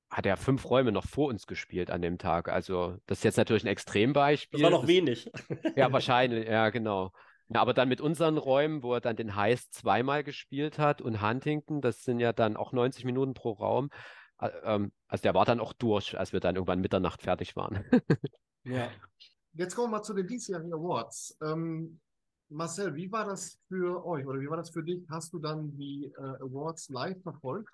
[0.10, 2.49] hat er fünf Räume noch vor uns gespielt an dem Tag.
[2.49, 4.62] Also das ist jetzt natürlich ein Extrembeispiel.
[4.62, 5.32] Das war noch wenig.
[5.75, 7.12] ja, wahrscheinlich, ja, genau.
[7.49, 11.21] Ja, aber dann mit unseren Räumen, wo er dann den Heist zweimal gespielt hat und
[11.21, 13.89] Huntington, das sind ja dann auch 90 Minuten pro Raum,
[14.43, 17.84] also der war dann auch durch, als wir dann irgendwann Mitternacht fertig waren.
[18.63, 18.89] ja.
[19.53, 21.38] Jetzt kommen wir mal zu den diesjährigen Awards.
[21.41, 21.99] Ähm,
[22.49, 25.06] Marcel, wie war das für euch oder wie war das für dich?
[25.10, 27.73] Hast du dann die äh, Awards live verfolgt?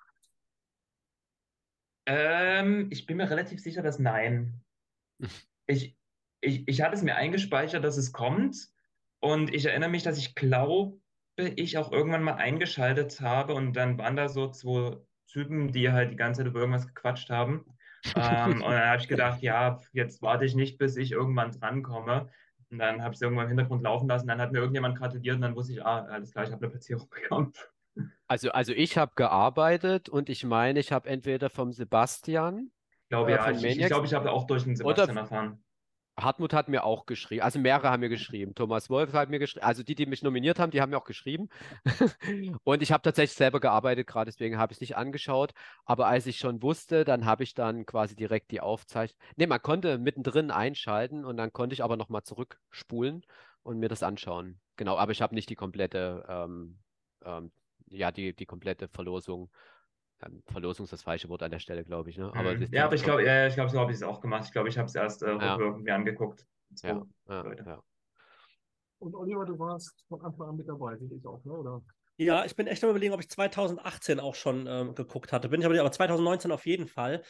[2.06, 4.62] Ähm, ich bin mir relativ sicher, dass nein.
[5.72, 5.96] Ich,
[6.42, 8.72] ich, ich hatte es mir eingespeichert, dass es kommt.
[9.20, 11.00] Und ich erinnere mich, dass ich glaube,
[11.36, 14.98] ich auch irgendwann mal eingeschaltet habe und dann waren da so zwei
[15.30, 17.66] Typen, die halt die ganze Zeit über irgendwas gequatscht haben.
[18.16, 22.30] ähm, und dann habe ich gedacht, ja, jetzt warte ich nicht, bis ich irgendwann drankomme.
[22.72, 24.28] Und dann habe ich es irgendwann im Hintergrund laufen lassen.
[24.28, 26.72] Dann hat mir irgendjemand gratuliert und dann wusste ich, ah, alles klar, ich habe eine
[26.72, 27.54] Platzierung bekommen.
[28.28, 32.72] Also, also ich habe gearbeitet und ich meine, ich habe entweder vom Sebastian.
[33.10, 35.64] Glaube, äh, ja, ich, ich glaube, ich habe auch durch den Sebastian erfahren.
[36.24, 38.56] Hartmut hat mir auch geschrieben, also mehrere haben mir geschrieben.
[38.56, 41.06] Thomas Wolf hat mir geschrieben, also die, die mich nominiert haben, die haben mir auch
[41.06, 41.50] geschrieben.
[42.64, 45.54] und ich habe tatsächlich selber gearbeitet, gerade deswegen habe ich es nicht angeschaut.
[45.86, 49.20] Aber als ich schon wusste, dann habe ich dann quasi direkt die Aufzeichnung.
[49.36, 53.26] Ne, man konnte mittendrin einschalten und dann konnte ich aber nochmal zurückspulen
[53.64, 54.60] und mir das anschauen.
[54.78, 56.80] Genau, aber ich habe nicht die komplette, ähm,
[57.24, 57.52] ähm,
[57.90, 59.50] ja, die, die komplette Verlosung
[60.48, 62.18] Verlosung ist das falsche Wort an der Stelle, glaube ich.
[62.18, 62.32] Ne?
[62.36, 62.68] Aber mhm.
[62.72, 64.46] ja, aber ich glaube, ja, ich glaube, so habe ich es auch gemacht.
[64.46, 65.58] Ich glaube, ich habe es erst äh, ja.
[65.58, 66.46] irgendwie angeguckt.
[66.76, 67.84] So, ja, ja, ja,
[69.00, 71.54] Und Oliver, du warst von Anfang an mit dabei, wie ich auch, ne?
[71.54, 71.82] oder?
[72.18, 75.48] Ja, ich bin echt am überlegen, ob ich 2018 auch schon ähm, geguckt hatte.
[75.48, 77.24] Bin ich aber nicht, aber 2019 auf jeden Fall.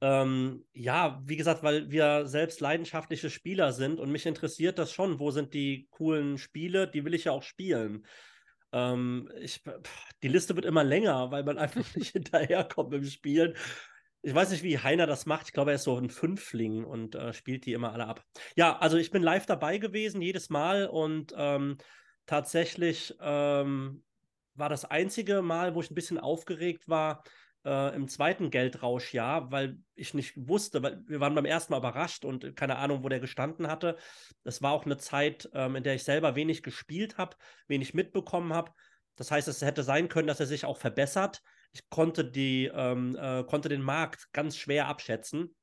[0.00, 5.20] Ähm, ja, wie gesagt, weil wir selbst leidenschaftliche Spieler sind und mich interessiert das schon.
[5.20, 6.88] Wo sind die coolen Spiele?
[6.90, 8.04] Die will ich ja auch spielen.
[8.72, 9.62] Ähm, ich,
[10.22, 13.54] die Liste wird immer länger, weil man einfach nicht hinterherkommt dem Spielen.
[14.22, 15.46] Ich weiß nicht, wie Heiner das macht.
[15.48, 18.24] Ich glaube, er ist so ein Fünfling und äh, spielt die immer alle ab.
[18.56, 21.76] Ja, also ich bin live dabei gewesen, jedes Mal und ähm,
[22.26, 24.04] tatsächlich ähm,
[24.54, 27.24] war das einzige Mal, wo ich ein bisschen aufgeregt war,
[27.64, 32.24] äh, im zweiten Geldrauschjahr, weil ich nicht wusste, weil wir waren beim ersten Mal überrascht
[32.24, 33.96] und keine Ahnung, wo der gestanden hatte.
[34.44, 37.36] Das war auch eine Zeit, ähm, in der ich selber wenig gespielt habe,
[37.68, 38.72] wenig mitbekommen habe.
[39.16, 41.42] Das heißt, es hätte sein können, dass er sich auch verbessert.
[41.72, 45.54] Ich konnte, die, ähm, äh, konnte den Markt ganz schwer abschätzen.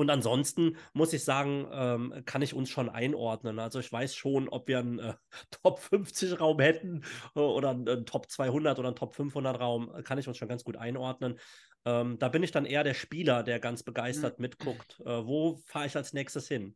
[0.00, 3.58] Und ansonsten muss ich sagen, ähm, kann ich uns schon einordnen.
[3.58, 5.14] Also ich weiß schon, ob wir einen äh,
[5.62, 7.04] Top 50 Raum hätten
[7.36, 10.48] äh, oder einen, einen, Top 200 oder einen Top 500 Raum, kann ich uns schon
[10.48, 11.38] ganz gut einordnen.
[11.84, 14.44] Ähm, da bin ich dann eher der Spieler, der ganz begeistert mhm.
[14.44, 15.00] mitguckt.
[15.00, 16.74] Äh, wo fahre ich als nächstes hin?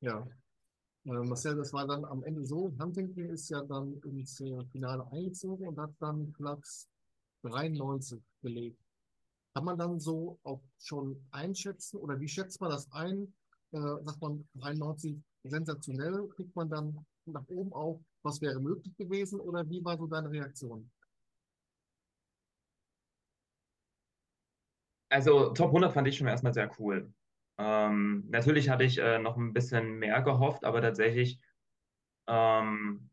[0.00, 0.26] Ja,
[1.04, 5.06] äh, Marcel, das war dann am Ende so, Huntington ist ja dann ins äh, Finale
[5.12, 6.88] eingezogen und hat dann Platz
[7.42, 8.83] 93 belegt.
[9.54, 13.32] Kann man dann so auch schon einschätzen oder wie schätzt man das ein?
[13.70, 19.40] Äh, sagt man 93 sensationell, kriegt man dann nach oben auch, was wäre möglich gewesen
[19.40, 20.90] oder wie war so deine Reaktion?
[25.08, 27.12] Also Top 100 fand ich schon erstmal sehr cool.
[27.56, 31.38] Ähm, natürlich hatte ich äh, noch ein bisschen mehr gehofft, aber tatsächlich
[32.26, 33.08] ähm,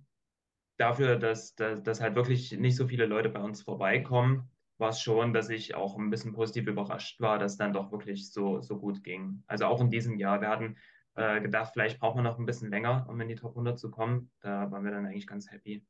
[0.77, 4.49] dafür, dass, dass, dass halt wirklich nicht so viele Leute bei uns vorbeikommen,
[4.81, 8.31] war es schon, dass ich auch ein bisschen positiv überrascht war, dass dann doch wirklich
[8.31, 9.43] so, so gut ging.
[9.47, 10.41] Also auch in diesem Jahr.
[10.41, 10.75] Wir hatten
[11.15, 13.91] äh, gedacht, vielleicht braucht man noch ein bisschen länger, um in die Top 100 zu
[13.91, 14.31] kommen.
[14.41, 15.85] Da waren wir dann eigentlich ganz happy.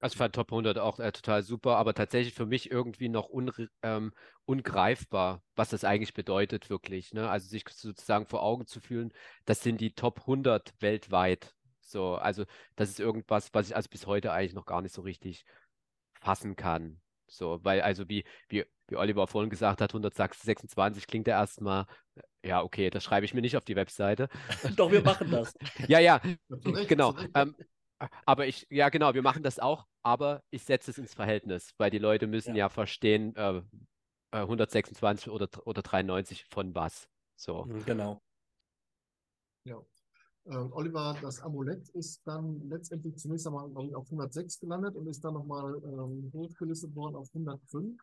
[0.00, 3.30] Also ich fand Top 100 auch äh, total super, aber tatsächlich für mich irgendwie noch
[3.30, 3.50] un,
[3.82, 4.12] ähm,
[4.44, 7.14] ungreifbar, was das eigentlich bedeutet wirklich.
[7.14, 7.30] Ne?
[7.30, 9.14] Also sich sozusagen vor Augen zu fühlen,
[9.46, 11.54] das sind die Top 100 weltweit.
[11.80, 12.44] So, also
[12.76, 15.46] das ist irgendwas, was ich also bis heute eigentlich noch gar nicht so richtig
[16.20, 17.00] fassen kann.
[17.26, 21.86] So, weil, also wie, wie, wie Oliver vorhin gesagt hat, 126 klingt ja erstmal,
[22.44, 24.28] ja, okay, das schreibe ich mir nicht auf die Webseite.
[24.76, 25.54] Doch, wir machen das.
[25.88, 26.20] ja, ja,
[26.88, 27.14] genau.
[27.34, 27.56] Ähm,
[28.26, 31.90] aber ich, ja, genau, wir machen das auch, aber ich setze es ins Verhältnis, weil
[31.90, 33.62] die Leute müssen ja, ja verstehen, äh,
[34.32, 37.08] 126 oder, oder 93 von was.
[37.36, 37.64] So.
[37.64, 38.20] Mhm, genau.
[39.64, 39.80] Ja.
[40.46, 45.34] Ähm, Oliver, das Amulett ist dann letztendlich zunächst einmal auf 106 gelandet und ist dann
[45.34, 47.98] nochmal ähm, hochgelistet worden auf 105.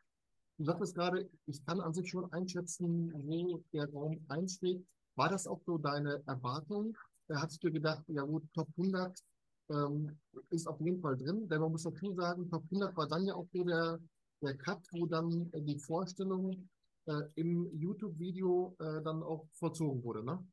[0.57, 4.85] Du sagtest gerade, ich kann an sich schon einschätzen, wo der Raum einschlägt.
[5.15, 6.97] War das auch so deine Erwartung?
[7.27, 9.23] Da hast du gedacht, ja gut, Top 100
[9.69, 10.17] ähm,
[10.49, 11.47] ist auf jeden Fall drin.
[11.47, 13.99] Denn man muss dazu sagen, Top 100 war dann ja auch so der,
[14.41, 16.69] der Cut, wo dann die Vorstellung
[17.05, 20.43] äh, im YouTube-Video äh, dann auch vollzogen wurde, ne?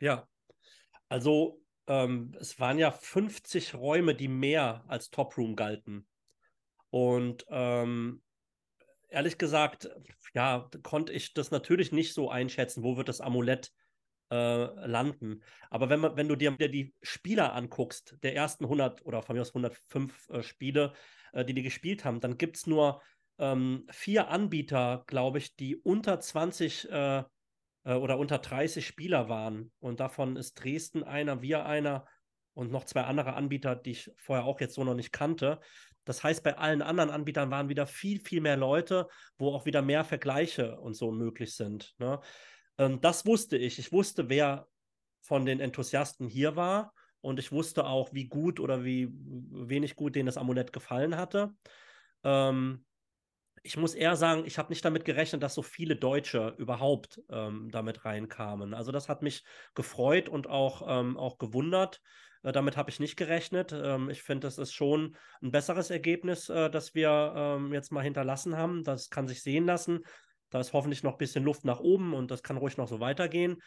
[0.00, 0.26] Ja,
[1.14, 6.08] also, ähm, es waren ja 50 Räume, die mehr als Top Room galten.
[6.90, 8.20] Und ähm,
[9.10, 9.88] ehrlich gesagt,
[10.34, 13.70] ja, konnte ich das natürlich nicht so einschätzen, wo wird das Amulett
[14.32, 15.44] äh, landen.
[15.70, 19.42] Aber wenn, man, wenn du dir die Spieler anguckst, der ersten 100 oder von mir
[19.42, 20.94] aus 105 äh, Spiele,
[21.32, 23.00] äh, die die gespielt haben, dann gibt es nur
[23.38, 27.22] ähm, vier Anbieter, glaube ich, die unter 20 äh,
[27.84, 29.72] äh, oder unter 30 Spieler waren.
[29.80, 32.06] Und davon ist Dresden einer, wir einer
[32.54, 35.60] und noch zwei andere Anbieter, die ich vorher auch jetzt so noch nicht kannte.
[36.04, 39.82] Das heißt, bei allen anderen Anbietern waren wieder viel, viel mehr Leute, wo auch wieder
[39.82, 41.94] mehr Vergleiche und so möglich sind.
[41.98, 42.20] Ne?
[42.78, 43.78] Ähm, das wusste ich.
[43.78, 44.66] Ich wusste, wer
[45.22, 46.92] von den Enthusiasten hier war
[47.22, 51.54] und ich wusste auch, wie gut oder wie wenig gut denen das Amulett gefallen hatte.
[52.22, 52.84] Ähm,
[53.64, 57.70] ich muss eher sagen, ich habe nicht damit gerechnet, dass so viele Deutsche überhaupt ähm,
[57.72, 58.74] damit reinkamen.
[58.74, 59.42] Also das hat mich
[59.74, 62.02] gefreut und auch, ähm, auch gewundert.
[62.42, 63.72] Äh, damit habe ich nicht gerechnet.
[63.72, 68.02] Ähm, ich finde, das ist schon ein besseres Ergebnis, äh, das wir ähm, jetzt mal
[68.02, 68.84] hinterlassen haben.
[68.84, 70.00] Das kann sich sehen lassen.
[70.50, 73.00] Da ist hoffentlich noch ein bisschen Luft nach oben und das kann ruhig noch so
[73.00, 73.62] weitergehen.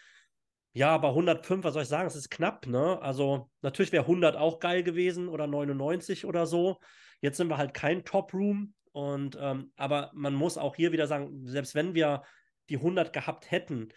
[0.74, 2.06] Ja, aber 105, was soll ich sagen?
[2.06, 3.02] Es ist knapp, ne?
[3.02, 6.78] Also natürlich wäre 100 auch geil gewesen oder 99 oder so.
[7.20, 8.76] Jetzt sind wir halt kein Top-Room.
[8.98, 12.24] Und ähm, aber man muss auch hier wieder sagen, selbst wenn wir
[12.68, 13.90] die 100 gehabt hätten,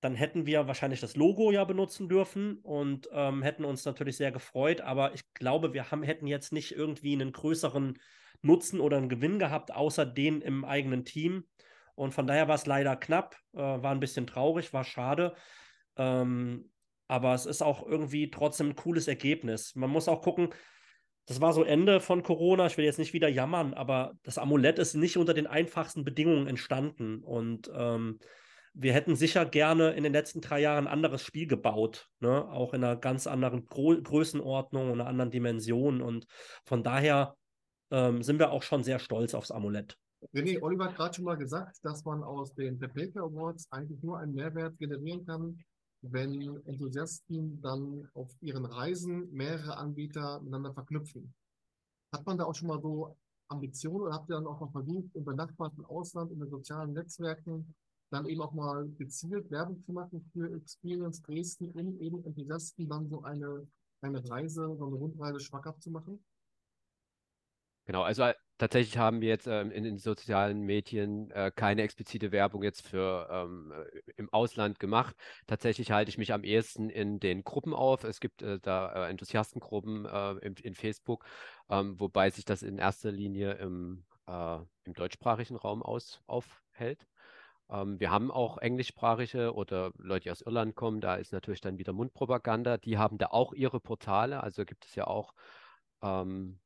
[0.00, 4.32] dann hätten wir wahrscheinlich das Logo ja benutzen dürfen und ähm, hätten uns natürlich sehr
[4.32, 4.80] gefreut.
[4.80, 7.98] Aber ich glaube, wir haben, hätten jetzt nicht irgendwie einen größeren
[8.40, 11.44] Nutzen oder einen Gewinn gehabt, außer den im eigenen Team.
[11.94, 15.34] Und von daher war es leider knapp, äh, war ein bisschen traurig, war schade.
[15.96, 16.70] Ähm,
[17.08, 19.74] aber es ist auch irgendwie trotzdem ein cooles Ergebnis.
[19.74, 20.48] Man muss auch gucken,
[21.26, 22.66] das war so Ende von Corona.
[22.66, 26.46] Ich will jetzt nicht wieder jammern, aber das Amulett ist nicht unter den einfachsten Bedingungen
[26.46, 27.22] entstanden.
[27.22, 28.18] Und ähm,
[28.72, 32.48] wir hätten sicher gerne in den letzten drei Jahren ein anderes Spiel gebaut, ne?
[32.48, 36.02] auch in einer ganz anderen Gro Größenordnung und einer anderen Dimension.
[36.02, 36.26] Und
[36.64, 37.36] von daher
[37.90, 39.96] ähm, sind wir auch schon sehr stolz aufs Amulett.
[40.34, 44.18] René, Oliver hat gerade schon mal gesagt, dass man aus den Paper Awards eigentlich nur
[44.18, 45.58] einen Mehrwert generieren kann,
[46.02, 51.34] wenn Enthusiasten dann auf ihren Reisen mehrere Anbieter miteinander verknüpfen.
[52.12, 53.16] Hat man da auch schon mal so
[53.48, 57.74] Ambitionen oder habt ihr dann auch mal versucht, im benachbarten Ausland, in den sozialen Netzwerken,
[58.10, 63.08] dann eben auch mal gezielt Werbung zu machen für Experience Dresden, um eben Enthusiasten dann
[63.08, 63.66] so eine,
[64.00, 66.24] eine Reise, so eine Rundreise schmackhaft zu machen?
[67.86, 68.24] Genau, also
[68.60, 73.26] tatsächlich haben wir jetzt ähm, in den sozialen Medien äh, keine explizite Werbung jetzt für
[73.30, 75.16] ähm, äh, im Ausland gemacht.
[75.46, 78.04] Tatsächlich halte ich mich am ehesten in den Gruppen auf.
[78.04, 81.24] Es gibt äh, da äh, Enthusiastengruppen äh, in, in, Facebook,
[81.70, 84.04] ähm, wobei sich das in erster Linie im,
[84.84, 87.04] im deutschsprachigen Raum aus, aufhält.
[87.68, 91.00] Ähm, wir haben auch englischsprachige oder Leute, die aus Irland kommen.
[91.00, 92.76] Da ist natürlich dann wieder Mundpropaganda.
[92.76, 94.42] Die haben da auch ihre Portale.
[94.42, 95.34] Also gibt es ja auch
[96.02, 96.60] ähm,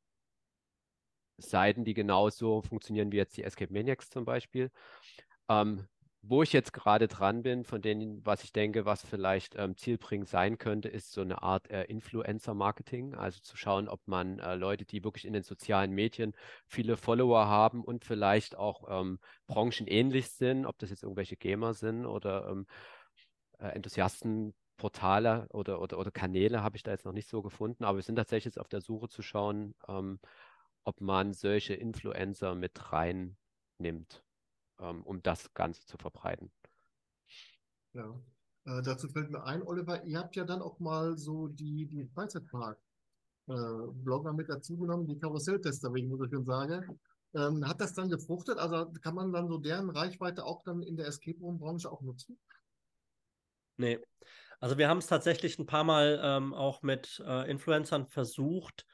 [1.37, 4.71] Seiten, die genauso funktionieren wie jetzt die Escape Maniacs zum Beispiel.
[5.49, 5.87] Ähm,
[6.27, 10.27] wo ich jetzt gerade dran bin, von denen, was ich denke, was vielleicht ähm, zielbringend
[10.27, 13.13] sein könnte, ist so eine Art äh, Influencer-Marketing.
[13.13, 16.33] Also zu schauen, ob man äh, Leute, die wirklich in den sozialen Medien
[16.65, 22.07] viele Follower haben und vielleicht auch ähm, branchenähnlich sind, ob das jetzt irgendwelche Gamer sind
[22.07, 22.65] oder ähm,
[23.59, 27.97] äh, Enthusiasten, oder, oder, oder Kanäle habe ich da jetzt noch nicht so gefunden, aber
[27.97, 30.19] wir sind tatsächlich jetzt auf der Suche zu schauen, ähm,
[30.85, 34.23] ob man solche Influencer mit reinnimmt,
[34.79, 36.49] ähm, um das Ganze zu verbreiten.
[37.93, 38.17] Ja,
[38.65, 42.05] äh, dazu fällt mir ein, Oliver, ihr habt ja dann auch mal so die, die
[42.05, 46.99] Freizeitpark-Blogger äh, mit dazu genommen, die Karusselltester, wie ich muss ich schon sagen.
[47.33, 48.59] Ähm, hat das dann gefruchtet?
[48.59, 52.39] Also kann man dann so deren Reichweite auch dann in der Escape Room-Branche auch nutzen?
[53.77, 53.99] Nee.
[54.59, 58.85] Also wir haben es tatsächlich ein paar Mal ähm, auch mit äh, Influencern versucht.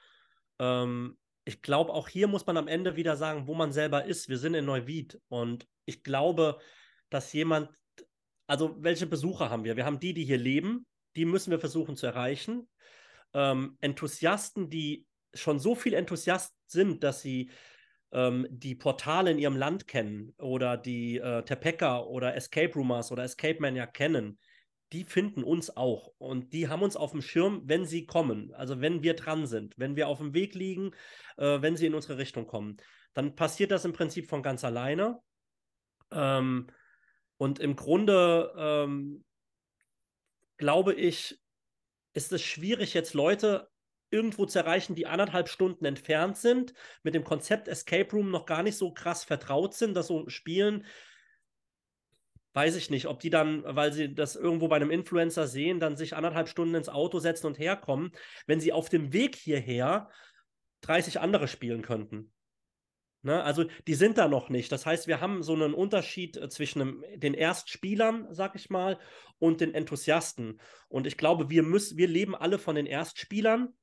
[0.58, 1.20] Ähm,
[1.52, 4.30] ich glaube, auch hier muss man am Ende wieder sagen, wo man selber ist.
[4.30, 6.60] Wir sind in Neuwied und ich glaube,
[7.10, 7.70] dass jemand,
[8.48, 9.76] also welche Besucher haben wir?
[9.76, 10.86] Wir haben die, die hier leben,
[11.18, 12.70] die müssen wir versuchen zu erreichen.
[13.34, 17.52] Ähm, Enthusiasten, die schon so viel Enthusiast sind, dass sie
[18.14, 23.24] ähm, die Portale in ihrem Land kennen oder die äh, Tepeka oder Escape Roomers oder
[23.24, 24.40] Escape Mania kennen,
[24.92, 28.82] die finden uns auch und die haben uns auf dem Schirm, wenn sie kommen, also
[28.82, 30.92] wenn wir dran sind, wenn wir auf dem Weg liegen,
[31.38, 32.78] äh, wenn sie in unsere Richtung kommen.
[33.14, 35.20] Dann passiert das im Prinzip von ganz alleine.
[36.12, 36.68] Ähm,
[37.38, 39.24] und im Grunde ähm,
[40.58, 41.40] glaube ich,
[42.14, 43.70] ist es schwierig, jetzt Leute
[44.12, 48.62] irgendwo zu erreichen, die anderthalb Stunden entfernt sind, mit dem Konzept Escape Room noch gar
[48.62, 50.86] nicht so krass vertraut sind, dass so Spielen
[52.54, 55.98] weiß ich nicht, ob die dann, weil sie das irgendwo bei einem Influencer sehen, dann
[55.98, 58.12] sich anderthalb Stunden ins Auto setzen und herkommen,
[58.46, 60.10] wenn sie auf dem Weg hierher
[60.82, 62.32] 30 andere spielen könnten.
[63.24, 63.44] Ne?
[63.44, 64.72] Also die sind da noch nicht.
[64.72, 68.98] Das heißt, wir haben so einen Unterschied äh, zwischen den Erstspielern, sag ich mal,
[69.38, 70.60] und den Enthusiasten.
[70.90, 73.74] Und ich glaube, wir müssen, wir leben alle von den Erstspielern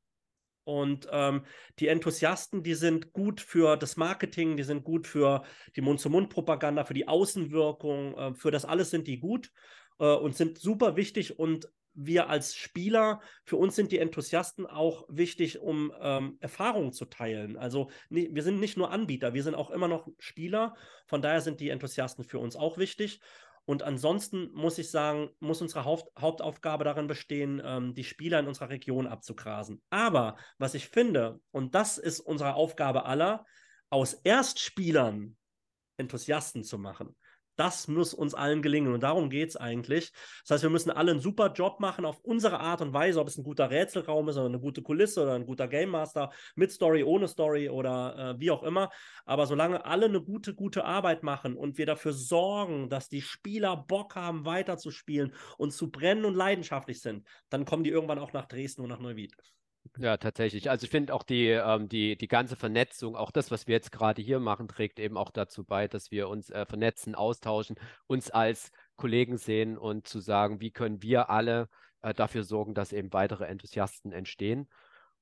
[0.69, 1.45] und ähm,
[1.79, 5.43] die Enthusiasten, die sind gut für das Marketing, die sind gut für
[5.77, 9.51] die Mund-zu-Mund-Propaganda, für die Außenwirkung, äh, für das alles sind die gut
[9.99, 11.39] äh, und sind super wichtig.
[11.39, 17.07] Und wir als Spieler, für uns sind die Enthusiasten auch wichtig, um ähm, Erfahrungen zu
[17.07, 17.57] teilen.
[17.57, 20.77] Also wir sind nicht nur Anbieter, wir sind auch immer noch Spieler.
[21.07, 23.21] Von daher sind die Enthusiasten für uns auch wichtig.
[23.69, 28.47] Und ansonsten muss ich sagen, muss unsere Haupt Hauptaufgabe darin bestehen, ähm, die Spieler in
[28.47, 29.83] unserer Region abzugrasen.
[29.91, 33.45] Aber was ich finde, und das ist unsere Aufgabe aller,
[33.91, 35.37] aus Erstspielern
[35.99, 37.15] Enthusiasten zu machen.
[37.59, 40.13] Das muss uns allen gelingen und darum geht es eigentlich.
[40.43, 43.27] Das heißt, wir müssen alle einen super Job machen auf unsere Art und Weise, ob
[43.27, 46.71] es ein guter Rätselraum ist oder eine gute Kulisse oder ein guter Game Master mit
[46.71, 48.91] Story, ohne Story oder äh, wie auch immer.
[49.25, 53.77] Aber solange alle eine gute, gute Arbeit machen und wir dafür sorgen, dass die Spieler
[53.77, 58.47] Bock haben, weiterzuspielen und zu brennen und leidenschaftlich sind, dann kommen die irgendwann auch nach
[58.47, 59.35] Dresden und nach Neuwied.
[59.99, 60.71] Ja, tatsächlich.
[60.71, 63.91] Also ich finde auch die, ähm, die, die ganze Vernetzung, auch das, was wir jetzt
[63.91, 67.77] gerade hier machen, trägt eben auch dazu bei, dass wir uns äh, vernetzen, austauschen,
[68.07, 71.69] uns als Kollegen sehen und zu sagen, wie können wir alle
[72.03, 74.69] äh, dafür sorgen, dass eben weitere Enthusiasten entstehen.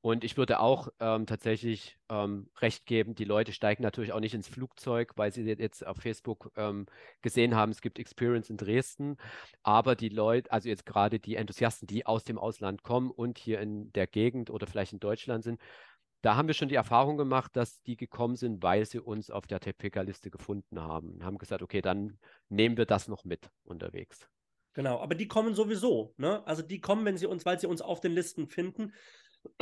[0.06, 4.34] Und ich würde auch ähm, tatsächlich ähm, recht geben, die Leute steigen natürlich auch nicht
[4.34, 6.86] ins Flugzeug, weil sie jetzt auf Facebook ähm,
[7.22, 9.16] gesehen haben, es gibt Experience in Dresden.
[9.64, 13.58] Aber die Leute, also jetzt gerade die Enthusiasten, die aus dem Ausland kommen und hier
[13.58, 15.60] in der Gegend oder vielleicht in Deutschland sind,
[16.22, 19.48] da haben wir schon die Erfahrung gemacht, dass die gekommen sind, weil sie uns auf
[19.48, 24.28] der TPK-Liste gefunden haben und haben gesagt, okay, dann nehmen wir das noch mit unterwegs.
[24.76, 26.46] Genau, aber die kommen sowieso, ne?
[26.46, 28.92] Also die kommen, wenn sie uns, weil sie uns auf den Listen finden.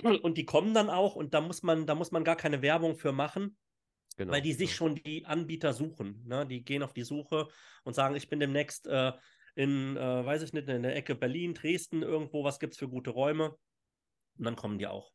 [0.03, 2.97] Und die kommen dann auch und da muss man, da muss man gar keine Werbung
[2.97, 3.57] für machen.
[4.17, 4.77] Genau, weil die sich ja.
[4.77, 6.23] schon die Anbieter suchen.
[6.27, 6.47] Ne?
[6.47, 7.49] Die gehen auf die Suche
[7.83, 9.13] und sagen, ich bin demnächst äh,
[9.57, 12.89] in, äh, weiß ich nicht, in der Ecke Berlin, Dresden, irgendwo, was gibt es für
[12.89, 13.57] gute Räume?
[14.39, 15.13] Und dann kommen die auch.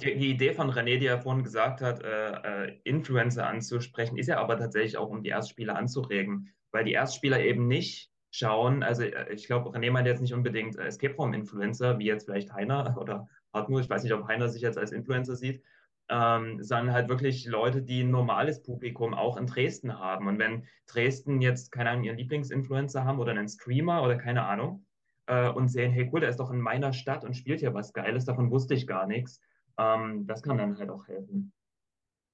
[0.00, 4.28] Die, die, Idee von René, die er vorhin gesagt hat, äh, äh, Influencer anzusprechen, ist
[4.28, 9.02] ja aber tatsächlich auch, um die Erstspieler anzuregen, weil die Erstspieler eben nicht schauen, also
[9.02, 12.96] äh, ich glaube, René meint jetzt nicht unbedingt Escape Room Influencer, wie jetzt vielleicht Heiner
[13.00, 15.62] oder Hartmut, ich weiß nicht, ob Heiner sich jetzt als Influencer sieht,
[16.08, 20.26] ähm, sondern halt wirklich Leute, die ein normales Publikum auch in Dresden haben.
[20.26, 24.86] Und wenn Dresden jetzt, keine Ahnung, ihren Lieblingsinfluencer haben oder einen Streamer oder keine Ahnung
[25.26, 27.92] äh, und sehen, hey cool, der ist doch in meiner Stadt und spielt hier was
[27.92, 29.40] Geiles, davon wusste ich gar nichts,
[29.78, 31.52] ähm, das kann dann halt auch helfen.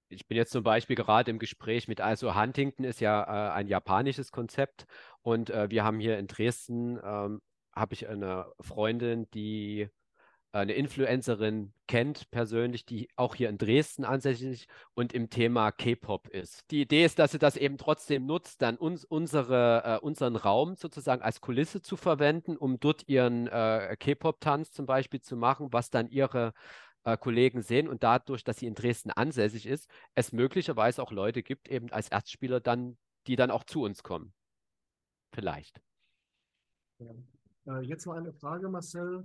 [0.09, 3.67] Ich bin jetzt zum Beispiel gerade im Gespräch mit, also Huntington ist ja äh, ein
[3.67, 4.87] japanisches Konzept
[5.23, 7.41] und äh, wir haben hier in Dresden, ähm,
[7.75, 9.89] habe ich eine Freundin, die
[10.61, 16.71] eine Influencerin kennt persönlich, die auch hier in Dresden ansässig und im Thema K-Pop ist.
[16.71, 20.77] Die Idee ist, dass sie das eben trotzdem nutzt, dann uns, unsere, äh, unseren Raum
[20.77, 25.91] sozusagen als Kulisse zu verwenden, um dort ihren äh, K-Pop-Tanz zum Beispiel zu machen, was
[25.91, 26.53] dann ihre
[27.03, 31.43] äh, Kollegen sehen und dadurch, dass sie in Dresden ansässig ist, es möglicherweise auch Leute
[31.43, 32.97] gibt, eben als Erstspieler dann,
[33.27, 34.33] die dann auch zu uns kommen.
[35.33, 35.81] Vielleicht.
[37.01, 37.11] Ja.
[37.67, 39.25] Äh, jetzt noch eine Frage, Marcel.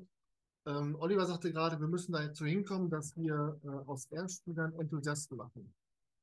[0.69, 5.73] Ähm, Oliver sagte gerade, wir müssen dazu hinkommen, dass wir äh, aus Erstspielern Enthusiasten machen.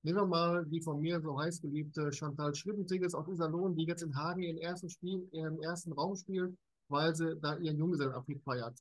[0.03, 4.03] Nehmen wir mal die von mir so heiß geliebte Chantal Schwibbentigges aus Iserlohn, die jetzt
[4.03, 6.57] in Hagen ihren ersten Spiel, ihren ersten Raum spielt,
[6.89, 8.79] weil sie da ihren Junggesellenabschied feiert.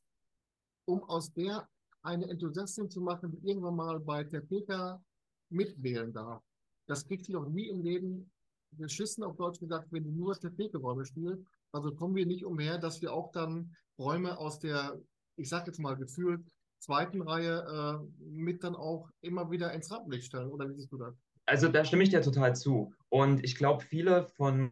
[0.86, 1.68] Um aus der
[2.04, 5.02] eine Enthusiastin zu machen, die irgendwann mal bei der PK
[5.50, 6.44] mitwählen darf.
[6.86, 8.30] Das kriegt sie doch nie im Leben
[8.74, 11.44] geschissen, auf Deutsch gesagt, wenn die nur TPK-Räume spielt.
[11.72, 14.96] Also kommen wir nicht umher, dass wir auch dann Räume aus der
[15.36, 16.42] ich sage jetzt mal gefühlt,
[16.80, 20.50] zweiten Reihe äh, mit dann auch immer wieder ins Rampenlicht stellen.
[20.50, 21.16] Oder wie siehst du das?
[21.46, 22.94] Also da stimme ich dir total zu.
[23.10, 24.72] Und ich glaube, viele von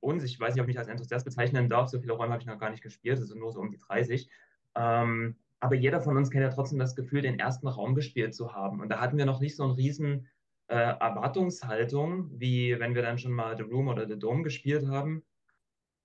[0.00, 2.42] uns, ich weiß nicht, ob ich mich als Enthusiast bezeichnen darf, so viele Räume habe
[2.42, 4.28] ich noch gar nicht gespielt, also nur so um die 30.
[4.74, 8.52] Ähm, aber jeder von uns kennt ja trotzdem das Gefühl, den ersten Raum gespielt zu
[8.52, 8.80] haben.
[8.80, 10.28] Und da hatten wir noch nicht so eine riesen
[10.68, 15.22] äh, Erwartungshaltung, wie wenn wir dann schon mal The Room oder The Dome gespielt haben.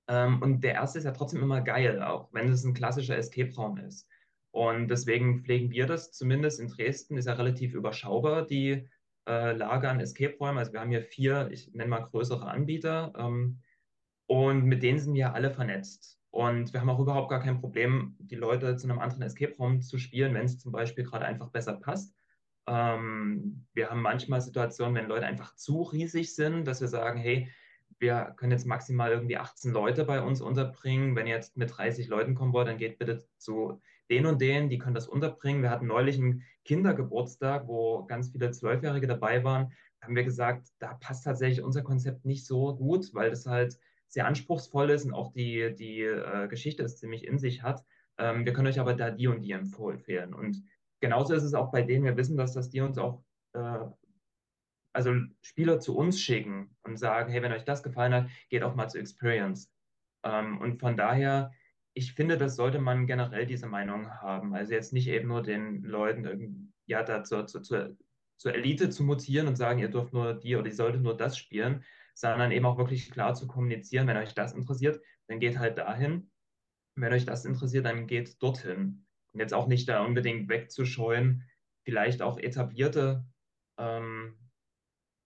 [0.09, 3.77] Ähm, und der erste ist ja trotzdem immer geil, auch wenn es ein klassischer Escape-Raum
[3.77, 4.09] ist.
[4.51, 8.89] Und deswegen pflegen wir das zumindest in Dresden, ist ja relativ überschaubar, die
[9.27, 10.57] äh, Lage an Escape-Räumen.
[10.57, 13.13] Also wir haben hier vier, ich nenne mal größere Anbieter.
[13.15, 13.61] Ähm,
[14.25, 16.19] und mit denen sind wir alle vernetzt.
[16.31, 19.99] Und wir haben auch überhaupt gar kein Problem, die Leute zu einem anderen Escape-Raum zu
[19.99, 22.15] spielen, wenn es zum Beispiel gerade einfach besser passt.
[22.67, 27.49] Ähm, wir haben manchmal Situationen, wenn Leute einfach zu riesig sind, dass wir sagen, hey,
[27.99, 31.15] wir können jetzt maximal irgendwie 18 Leute bei uns unterbringen.
[31.15, 34.69] Wenn ihr jetzt mit 30 Leuten kommen wollt, dann geht bitte zu den und denen,
[34.69, 35.61] die können das unterbringen.
[35.61, 39.71] Wir hatten neulich einen Kindergeburtstag, wo ganz viele Zwölfjährige dabei waren.
[39.99, 43.77] Da haben wir gesagt, da passt tatsächlich unser Konzept nicht so gut, weil das halt
[44.07, 47.83] sehr anspruchsvoll ist und auch die, die äh, Geschichte es ziemlich in sich hat.
[48.17, 50.33] Ähm, wir können euch aber da die und die empfehlen.
[50.33, 50.63] Und
[50.99, 52.05] genauso ist es auch bei denen.
[52.05, 53.23] Wir wissen, dass das die uns auch
[53.53, 53.79] äh,
[54.93, 58.75] also Spieler zu uns schicken und sagen, hey, wenn euch das gefallen hat, geht auch
[58.75, 59.71] mal zu Experience.
[60.23, 61.51] Ähm, und von daher,
[61.93, 64.53] ich finde, das sollte man generell diese Meinung haben.
[64.53, 69.47] Also jetzt nicht eben nur den Leuten ja, da zur, zur, zur Elite zu mutieren
[69.47, 71.83] und sagen, ihr dürft nur die oder ihr solltet nur das spielen,
[72.15, 76.31] sondern eben auch wirklich klar zu kommunizieren, wenn euch das interessiert, dann geht halt dahin.
[76.95, 79.05] Wenn euch das interessiert, dann geht dorthin.
[79.31, 81.47] Und jetzt auch nicht da unbedingt wegzuscheuen,
[81.85, 83.25] vielleicht auch etablierte
[83.77, 84.37] ähm,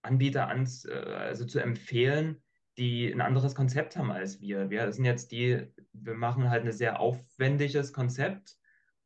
[0.04, 2.42] Anbieter ans, äh, also zu empfehlen,
[2.76, 4.70] die ein anderes Konzept haben als wir.
[4.70, 8.56] Wir sind jetzt die, wir machen halt ein sehr aufwendiges Konzept.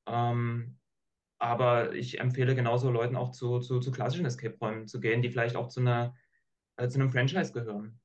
[0.07, 0.78] Ähm,
[1.38, 5.55] aber ich empfehle genauso Leuten auch zu, zu, zu klassischen Escape-Räumen zu gehen, die vielleicht
[5.55, 6.14] auch zu, einer,
[6.76, 8.01] äh, zu einem Franchise gehören.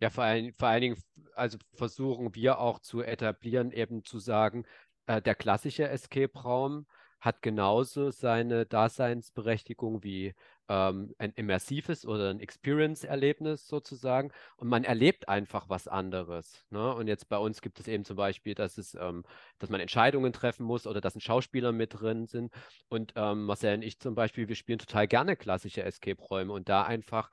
[0.00, 1.02] Ja, vor, ein, vor allen Dingen,
[1.34, 4.64] also versuchen wir auch zu etablieren, eben zu sagen,
[5.06, 6.86] äh, der klassische Escape-Raum
[7.22, 10.34] hat genauso seine Daseinsberechtigung wie
[10.68, 14.32] ähm, ein immersives oder ein Experience-Erlebnis sozusagen.
[14.56, 16.66] Und man erlebt einfach was anderes.
[16.70, 16.92] Ne?
[16.92, 19.22] Und jetzt bei uns gibt es eben zum Beispiel, dass es, ähm,
[19.60, 22.52] dass man Entscheidungen treffen muss oder dass ein Schauspieler mit drin sind.
[22.88, 26.82] Und ähm, Marcel und ich zum Beispiel, wir spielen total gerne klassische Escape-Räume und da
[26.82, 27.30] einfach,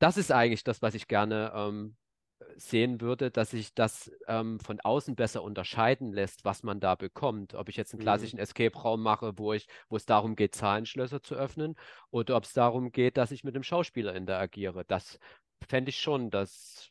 [0.00, 1.96] das ist eigentlich das, was ich gerne ähm,
[2.56, 7.54] sehen würde, dass sich das ähm, von außen besser unterscheiden lässt, was man da bekommt.
[7.54, 8.04] Ob ich jetzt einen Mhm.
[8.04, 11.76] klassischen Escape-Raum mache, wo ich, wo es darum geht, Zahlenschlösser zu öffnen,
[12.10, 14.84] oder ob es darum geht, dass ich mit dem Schauspieler interagiere.
[14.86, 15.18] Das
[15.68, 16.90] fände ich schon, dass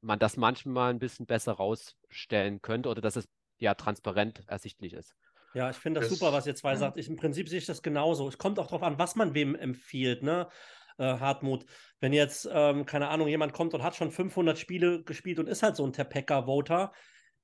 [0.00, 3.28] man das manchmal ein bisschen besser rausstellen könnte oder dass es
[3.58, 5.14] ja transparent ersichtlich ist.
[5.52, 6.76] Ja, ich finde das, Das- super, was ihr zwei ja.
[6.78, 6.96] sagt.
[6.96, 8.28] Ich, Im Prinzip sehe ich das genauso.
[8.28, 10.48] Es kommt auch darauf an, was man wem empfiehlt, ne?
[11.00, 11.64] Äh, Hartmut.
[12.00, 15.62] Wenn jetzt, ähm, keine Ahnung, jemand kommt und hat schon 500 Spiele gespielt und ist
[15.62, 16.92] halt so ein Tepeka-Voter,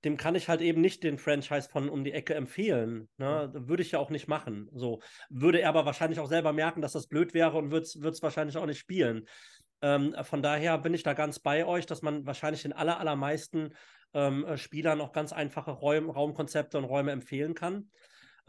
[0.04, 3.08] dem kann ich halt eben nicht den Franchise von um die Ecke empfehlen.
[3.16, 3.50] Ne?
[3.54, 4.68] Würde ich ja auch nicht machen.
[4.74, 5.00] So.
[5.30, 8.58] Würde er aber wahrscheinlich auch selber merken, dass das blöd wäre und würde es wahrscheinlich
[8.58, 9.26] auch nicht spielen.
[9.80, 13.74] Ähm, von daher bin ich da ganz bei euch, dass man wahrscheinlich den aller, allermeisten
[14.12, 17.90] ähm, äh, Spielern auch ganz einfache Räum, Raumkonzepte und Räume empfehlen kann.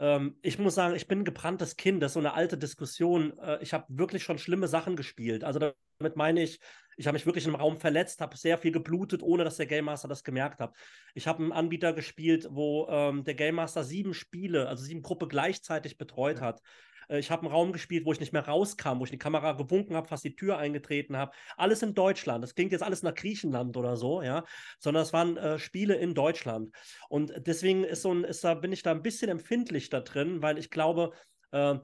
[0.00, 2.02] Ähm, ich muss sagen, ich bin ein gebranntes Kind.
[2.02, 3.36] Das ist so eine alte Diskussion.
[3.38, 5.44] Äh, ich habe wirklich schon schlimme Sachen gespielt.
[5.44, 6.60] Also damit meine ich,
[6.96, 9.86] ich habe mich wirklich im Raum verletzt, habe sehr viel geblutet, ohne dass der Game
[9.86, 10.74] Master das gemerkt hat.
[11.14, 15.28] Ich habe einen Anbieter gespielt, wo ähm, der Game Master sieben Spiele, also sieben Gruppe
[15.28, 16.46] gleichzeitig betreut Ja.
[16.46, 16.60] hat.
[17.08, 19.52] Äh, Ich habe einen Raum gespielt, wo ich nicht mehr rauskam, wo ich die Kamera
[19.52, 21.32] gewunken habe, fast die Tür eingetreten habe.
[21.56, 22.42] Alles in Deutschland.
[22.42, 24.44] Das klingt jetzt alles nach Griechenland oder so, ja,
[24.78, 26.70] sondern es waren äh, Spiele in Deutschland.
[27.08, 30.42] Und deswegen ist so ein, ist da, bin ich da ein bisschen empfindlich da drin,
[30.42, 31.12] weil ich glaube,
[31.52, 31.76] äh,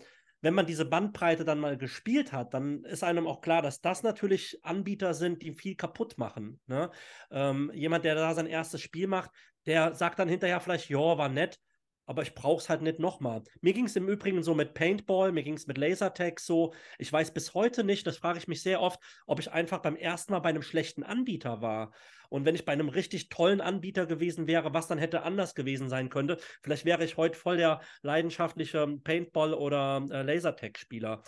[0.44, 4.02] wenn man diese Bandbreite dann mal gespielt hat, dann ist einem auch klar, dass das
[4.02, 6.60] natürlich Anbieter sind, die viel kaputt machen.
[6.66, 6.90] Ne?
[7.30, 9.30] Ähm, jemand, der da sein erstes Spiel macht,
[9.64, 11.58] der sagt dann hinterher vielleicht, ja, war nett,
[12.06, 13.42] aber ich brauche es halt nicht nochmal.
[13.60, 16.74] Mir ging es im Übrigen so mit Paintball, mir ging es mit Lasertag so.
[16.98, 19.96] Ich weiß bis heute nicht, das frage ich mich sehr oft, ob ich einfach beim
[19.96, 21.92] ersten Mal bei einem schlechten Anbieter war.
[22.28, 25.88] Und wenn ich bei einem richtig tollen Anbieter gewesen wäre, was dann hätte anders gewesen
[25.88, 31.22] sein könnte, vielleicht wäre ich heute voll der leidenschaftliche Paintball- oder äh, Lasertag-Spieler.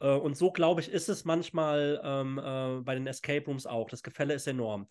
[0.00, 3.88] Äh, und so, glaube ich, ist es manchmal ähm, äh, bei den Escape Rooms auch.
[3.88, 4.88] Das Gefälle ist enorm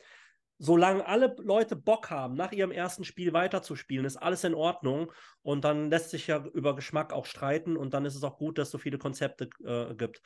[0.60, 5.12] solange alle Leute Bock haben, nach ihrem ersten Spiel weiterzuspielen, ist alles in Ordnung.
[5.41, 7.78] Und dann lässt sich ja über Geschmack auch streiten.
[7.78, 10.22] Und dann ist es auch gut, dass es so viele Konzepte äh, gibt.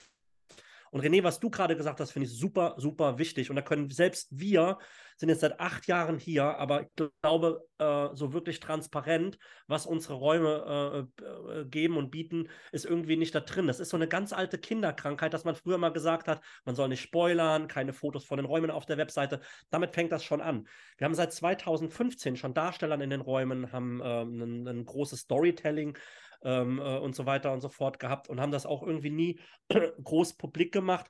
[0.91, 3.49] Und René, was du gerade gesagt hast, finde ich super, super wichtig.
[3.49, 4.77] Und da können selbst wir,
[5.15, 6.87] sind jetzt seit acht Jahren hier, aber ich
[7.21, 9.37] glaube, äh, so wirklich transparent,
[9.67, 13.67] was unsere Räume äh, äh, geben und bieten, ist irgendwie nicht da drin.
[13.67, 16.89] Das ist so eine ganz alte Kinderkrankheit, dass man früher mal gesagt hat, man soll
[16.89, 19.39] nicht spoilern, keine Fotos von den Räumen auf der Webseite.
[19.69, 20.67] Damit fängt das schon an.
[20.97, 25.97] Wir haben seit 2015 schon Darstellern in den Räumen, haben ähm, ein, ein großes Storytelling
[26.43, 29.39] ähm, äh, und so weiter und so fort gehabt und haben das auch irgendwie nie
[30.03, 31.09] groß publik gemacht.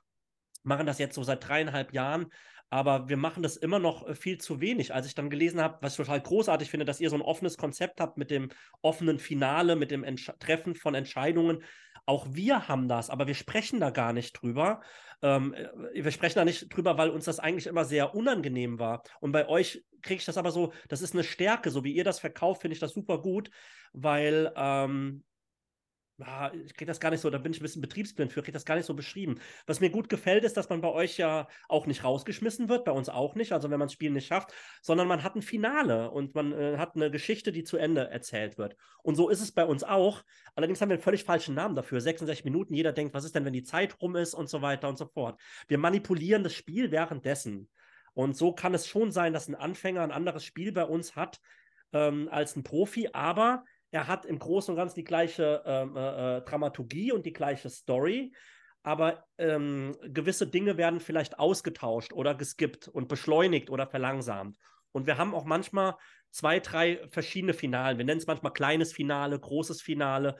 [0.62, 2.26] Machen das jetzt so seit dreieinhalb Jahren,
[2.70, 4.94] aber wir machen das immer noch äh, viel zu wenig.
[4.94, 7.58] Als ich dann gelesen habe, was ich total großartig finde, dass ihr so ein offenes
[7.58, 8.48] Konzept habt mit dem
[8.80, 11.62] offenen Finale, mit dem Entsch Treffen von Entscheidungen.
[12.06, 14.80] Auch wir haben das, aber wir sprechen da gar nicht drüber.
[15.22, 15.54] Ähm,
[15.94, 19.02] wir sprechen da nicht drüber, weil uns das eigentlich immer sehr unangenehm war.
[19.20, 22.04] Und bei euch kriege ich das aber so, das ist eine Stärke, so wie ihr
[22.04, 23.50] das verkauft, finde ich das super gut,
[23.92, 25.22] weil ähm,
[26.26, 28.52] ja, ich kriege das gar nicht so, da bin ich ein bisschen betriebsblind für, kriege
[28.52, 29.40] das gar nicht so beschrieben.
[29.66, 32.92] Was mir gut gefällt, ist, dass man bei euch ja auch nicht rausgeschmissen wird, bei
[32.92, 34.52] uns auch nicht, also wenn man das Spiel nicht schafft,
[34.82, 38.58] sondern man hat ein Finale und man äh, hat eine Geschichte, die zu Ende erzählt
[38.58, 38.76] wird.
[39.02, 40.22] Und so ist es bei uns auch.
[40.54, 42.00] Allerdings haben wir einen völlig falschen Namen dafür.
[42.00, 44.88] 66 Minuten, jeder denkt, was ist denn, wenn die Zeit rum ist und so weiter
[44.88, 45.40] und so fort.
[45.68, 47.68] Wir manipulieren das Spiel währenddessen.
[48.14, 51.40] Und so kann es schon sein, dass ein Anfänger ein anderes Spiel bei uns hat
[51.92, 56.40] ähm, als ein Profi, aber er hat im Großen und Ganzen die gleiche ähm, äh,
[56.40, 58.32] Dramaturgie und die gleiche Story,
[58.82, 64.58] aber ähm, gewisse Dinge werden vielleicht ausgetauscht oder geskippt und beschleunigt oder verlangsamt.
[64.92, 65.94] Und wir haben auch manchmal
[66.30, 67.98] zwei, drei verschiedene Finalen.
[67.98, 70.36] Wir nennen es manchmal kleines Finale, großes Finale.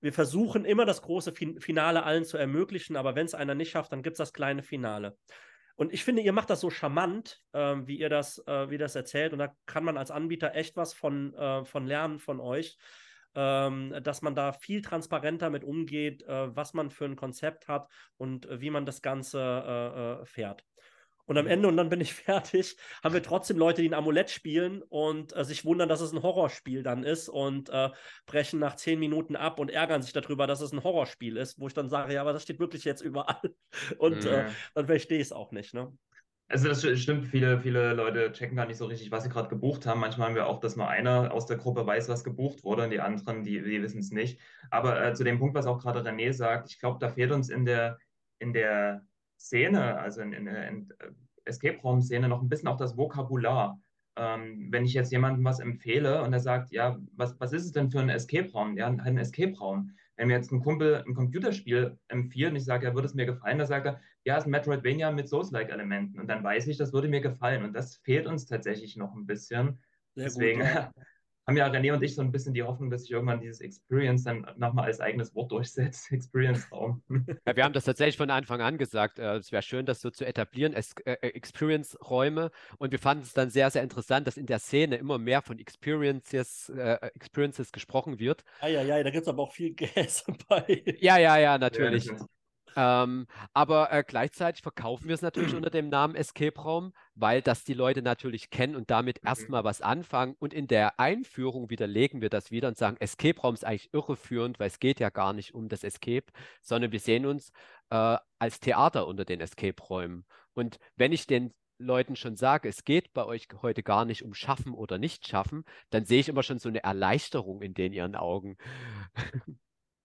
[0.00, 3.70] Wir versuchen immer das große fin Finale allen zu ermöglichen, aber wenn es einer nicht
[3.70, 5.16] schafft, dann gibt es das kleine Finale.
[5.78, 8.96] Und ich finde, ihr macht das so charmant, äh, wie ihr das, äh, wie das
[8.96, 9.32] erzählt.
[9.32, 12.76] Und da kann man als Anbieter echt was von, äh, von lernen von euch,
[13.36, 17.88] ähm, dass man da viel transparenter mit umgeht, äh, was man für ein Konzept hat
[18.16, 20.64] und äh, wie man das Ganze äh, fährt.
[21.28, 24.30] Und am Ende, und dann bin ich fertig, haben wir trotzdem Leute, die ein Amulett
[24.30, 27.90] spielen und äh, sich wundern, dass es ein Horrorspiel dann ist und äh,
[28.26, 31.68] brechen nach zehn Minuten ab und ärgern sich darüber, dass es ein Horrorspiel ist, wo
[31.68, 33.54] ich dann sage, ja, aber das steht wirklich jetzt überall.
[33.98, 34.30] Und Mhm.
[34.30, 35.74] äh, dann verstehe ich es auch nicht.
[35.74, 35.92] Ne?
[36.50, 39.84] Also das stimmt, viele, viele Leute checken gar nicht so richtig, was sie gerade gebucht
[39.84, 40.00] haben.
[40.00, 42.90] Manchmal haben wir auch, dass nur einer aus der Gruppe weiß, was gebucht wurde und
[42.90, 44.40] die anderen, die, die wissen es nicht.
[44.70, 47.50] Aber äh, zu dem Punkt, was auch gerade René sagt, ich glaube, da fehlt uns
[47.50, 47.98] in der,
[48.38, 49.06] in der
[49.38, 50.92] Szene, also in, in, in
[51.44, 53.80] Escape-Raum-Szene noch ein bisschen auch das Vokabular.
[54.16, 57.72] Ähm, wenn ich jetzt jemandem was empfehle und er sagt, ja, was, was ist es
[57.72, 58.76] denn für ein Escape-Raum?
[58.76, 59.92] Ja, ein Escape-Raum.
[60.16, 63.26] Wenn mir jetzt ein Kumpel ein Computerspiel empfiehlt und ich sage, ja, würde es mir
[63.26, 66.18] gefallen, dann sagt er, ja, es ist ein Metroidvania mit Souls-like-Elementen.
[66.18, 67.64] Und dann weiß ich, das würde mir gefallen.
[67.64, 69.78] Und das fehlt uns tatsächlich noch ein bisschen.
[70.16, 70.92] Sehr Deswegen gut, ja.
[71.48, 74.24] haben ja René und ich so ein bisschen die Hoffnung, dass sich irgendwann dieses Experience
[74.24, 76.12] dann nochmal als eigenes Wort durchsetzt.
[76.12, 77.02] Experience-Raum.
[77.46, 79.18] Ja, wir haben das tatsächlich von Anfang an gesagt.
[79.18, 82.50] Äh, es wäre schön, das so zu etablieren, äh, äh, Experience-Räume.
[82.76, 85.58] Und wir fanden es dann sehr, sehr interessant, dass in der Szene immer mehr von
[85.58, 88.44] Experiences, äh, Experiences gesprochen wird.
[88.60, 90.82] Ja, ja, ja, da gibt es aber auch viel Gas bei.
[91.00, 92.06] Ja, ja, ja, natürlich.
[92.06, 92.16] Ja,
[92.78, 97.64] ähm, aber äh, gleichzeitig verkaufen wir es natürlich unter dem Namen Escape Raum, weil das
[97.64, 99.28] die Leute natürlich kennen und damit mhm.
[99.28, 100.36] erstmal was anfangen.
[100.38, 104.60] Und in der Einführung widerlegen wir das wieder und sagen, Escape Raum ist eigentlich irreführend,
[104.60, 106.26] weil es geht ja gar nicht um das Escape,
[106.62, 107.50] sondern wir sehen uns
[107.90, 110.24] äh, als Theater unter den Escape-Räumen.
[110.54, 114.34] Und wenn ich den Leuten schon sage, es geht bei euch heute gar nicht um
[114.34, 118.14] Schaffen oder nicht Schaffen, dann sehe ich immer schon so eine Erleichterung in den ihren
[118.14, 118.56] Augen.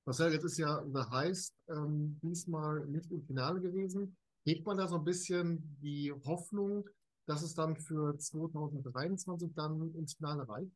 [0.06, 4.18] Marcel, jetzt ist ja The Heist ähm, diesmal nicht im Finale gewesen.
[4.46, 6.90] Hegt man da so ein bisschen die Hoffnung,
[7.26, 10.76] dass es dann für 2023 dann ins Finale reicht?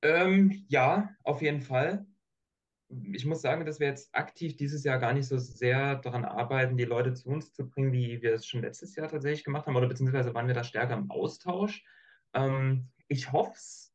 [0.00, 2.06] Ähm, ja, auf jeden Fall.
[2.88, 6.78] Ich muss sagen, dass wir jetzt aktiv dieses Jahr gar nicht so sehr daran arbeiten,
[6.78, 9.76] die Leute zu uns zu bringen, wie wir es schon letztes Jahr tatsächlich gemacht haben,
[9.76, 11.84] oder beziehungsweise waren wir da stärker im Austausch.
[12.32, 13.87] Ähm, ich hoffe es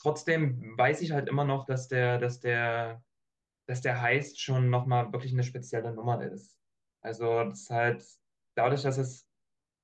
[0.00, 3.02] trotzdem weiß ich halt immer noch, dass der, dass der,
[3.66, 6.56] dass der Heist schon nochmal wirklich eine spezielle Nummer ist.
[7.02, 8.04] Also das ist halt
[8.56, 9.26] dadurch, dass es,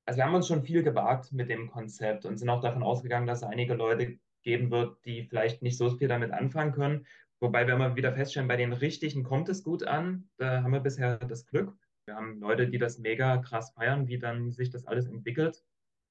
[0.06, 3.26] also wir haben uns schon viel gewagt mit dem Konzept und sind auch davon ausgegangen,
[3.26, 7.06] dass es einige Leute geben wird, die vielleicht nicht so viel damit anfangen können.
[7.40, 10.30] Wobei wir immer wieder feststellen, bei den Richtigen kommt es gut an.
[10.38, 11.76] Da haben wir bisher das Glück.
[12.06, 15.62] Wir haben Leute, die das mega krass feiern, wie dann sich das alles entwickelt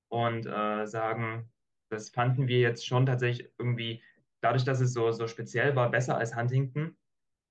[0.10, 1.49] und äh, sagen,
[1.89, 4.03] das fanden wir jetzt schon tatsächlich irgendwie,
[4.41, 6.97] dadurch, dass es so, so speziell war, besser als Huntington.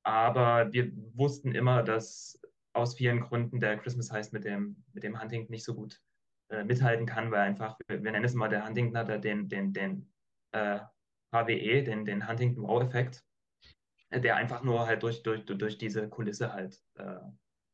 [0.05, 2.41] Aber wir wussten immer, dass
[2.75, 6.01] aus vielen Gründen der Christmas Heist mit dem, mit dem Huntington nicht so gut
[6.51, 9.73] äh, mithalten kann, weil einfach, wir, wir, nennen es mal, der Huntington hat den, den,
[9.73, 10.13] den
[10.53, 10.81] äh,
[11.33, 13.25] HWE, den, den Huntington Wow-Effekt,
[14.13, 17.21] der einfach nur halt durch, durch, durch diese Kulisse halt äh,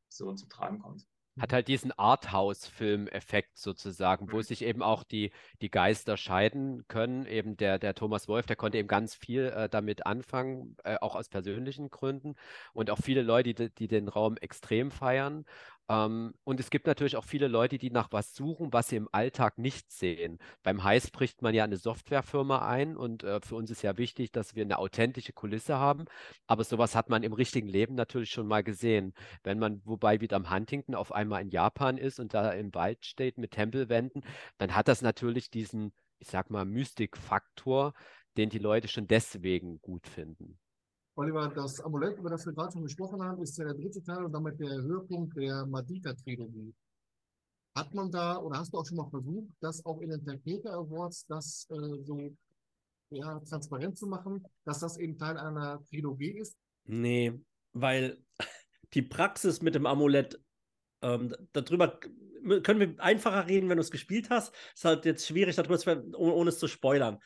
[0.09, 1.07] so zum Tragen kommt
[1.39, 4.43] hat halt diesen Arthouse-Film-Effekt sozusagen, wo mhm.
[4.43, 5.31] sich eben auch die,
[5.63, 7.27] die Geister scheiden können.
[7.27, 11.15] Eben der, der Thomas Wolf, der konnte eben ganz viel äh, damit anfangen, äh, auch
[11.15, 12.35] aus persönlichen Gründen.
[12.73, 15.45] Und auch viele Leute, die, die den Raum extrem feiern.
[15.91, 19.09] Ähm, und es gibt natürlich auch viele Leute, die nach was suchen, was sie im
[19.11, 20.39] Alltag nicht sehen.
[20.63, 24.31] Beim Heiß bricht man ja eine Softwarefirma ein und äh, für uns ist ja wichtig,
[24.31, 26.05] dass wir eine authentische Kulisse haben.
[26.47, 29.15] Aber sowas hat man im richtigen Leben natürlich schon mal gesehen.
[29.43, 33.05] Wenn man, wobei wieder am Huntington auf einmal in Japan ist und da im Wald
[33.05, 34.23] steht mit Tempelwänden,
[34.59, 37.95] dann hat das natürlich diesen, ich sag mal, Mystikfaktor,
[38.37, 40.57] den die Leute schon deswegen gut finden.
[41.21, 44.25] Oliver, das Amulett, über das wir gerade schon gesprochen haben, ist ja der dritte Teil
[44.25, 46.73] und damit der Höhepunkt der Madita-Trilogie.
[47.77, 50.73] Hat man da, oder hast du auch schon mal versucht, das auch in den Tapete
[50.73, 52.35] Awards, das äh, so
[53.11, 56.57] ja, transparent zu machen, dass das eben Teil einer Trilogie ist?
[56.85, 57.39] Nee,
[57.75, 58.25] weil
[58.95, 60.41] die Praxis mit dem Amulett,
[61.03, 62.01] ähm, darüber
[62.63, 64.55] können wir einfacher reden, wenn du es gespielt hast.
[64.75, 67.19] Ist halt jetzt schwierig, darüber zu ohne, ohne es zu spoilern.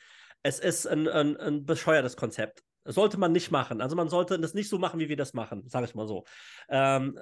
[0.43, 2.65] Es ist ein, ein, ein bescheuertes Konzept.
[2.85, 3.80] Sollte man nicht machen.
[3.80, 6.24] Also man sollte das nicht so machen, wie wir das machen, sage ich mal so.
[6.68, 7.18] Ähm,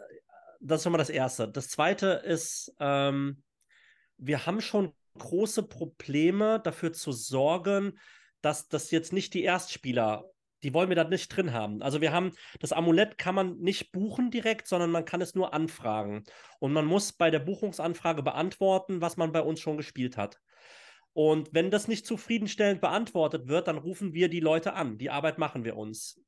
[0.61, 1.49] das ist schon mal das Erste.
[1.49, 3.43] Das Zweite ist, ähm,
[4.17, 7.99] wir haben schon große Probleme dafür zu sorgen,
[8.41, 10.25] dass das jetzt nicht die Erstspieler,
[10.63, 11.83] die wollen wir da nicht drin haben.
[11.83, 15.53] Also wir haben, das Amulett kann man nicht buchen direkt, sondern man kann es nur
[15.53, 16.25] anfragen.
[16.61, 20.41] Und man muss bei der Buchungsanfrage beantworten, was man bei uns schon gespielt hat.
[21.15, 24.99] Und wenn das nicht zufriedenstellend beantwortet wird, dann rufen wir die Leute an.
[24.99, 26.21] Die Arbeit machen wir uns.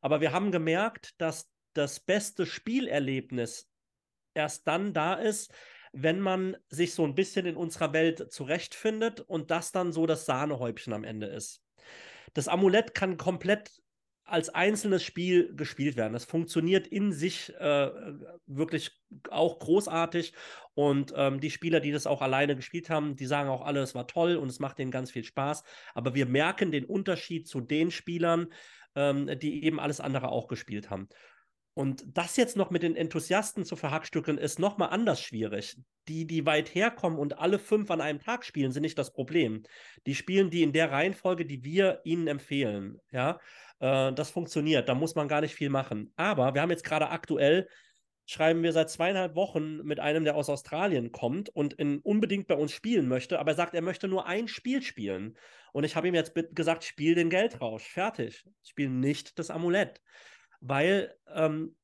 [0.00, 3.68] Aber wir haben gemerkt, dass das beste Spielerlebnis
[4.34, 5.52] erst dann da ist,
[5.92, 10.24] wenn man sich so ein bisschen in unserer Welt zurechtfindet und das dann so das
[10.26, 11.62] Sahnehäubchen am Ende ist.
[12.34, 13.81] Das Amulett kann komplett
[14.32, 16.14] als einzelnes Spiel gespielt werden.
[16.14, 17.90] Das funktioniert in sich äh,
[18.46, 18.92] wirklich
[19.30, 20.32] auch großartig.
[20.74, 23.94] Und ähm, die Spieler, die das auch alleine gespielt haben, die sagen auch alle, es
[23.94, 25.64] war toll und es macht denen ganz viel Spaß.
[25.94, 28.46] Aber wir merken den Unterschied zu den Spielern,
[28.94, 31.08] ähm, die eben alles andere auch gespielt haben.
[31.74, 35.78] Und das jetzt noch mit den Enthusiasten zu verhackstückeln, ist nochmal anders schwierig.
[36.08, 39.62] Die, die weit herkommen und alle fünf an einem Tag spielen, sind nicht das Problem.
[40.06, 42.98] Die spielen die in der Reihenfolge, die wir ihnen empfehlen.
[43.10, 43.40] Ja,
[43.82, 44.88] äh, das funktioniert.
[44.88, 46.12] Da muss man gar nicht viel machen.
[46.16, 47.68] Aber wir haben jetzt gerade aktuell
[48.24, 52.54] schreiben wir seit zweieinhalb Wochen mit einem, der aus Australien kommt und in, unbedingt bei
[52.54, 55.36] uns spielen möchte, aber er sagt, er möchte nur ein Spiel spielen.
[55.72, 58.44] Und ich habe ihm jetzt gesagt, spiel den Geldrausch, fertig.
[58.62, 60.00] Spiel nicht das Amulett.
[60.60, 61.74] Weil ähm,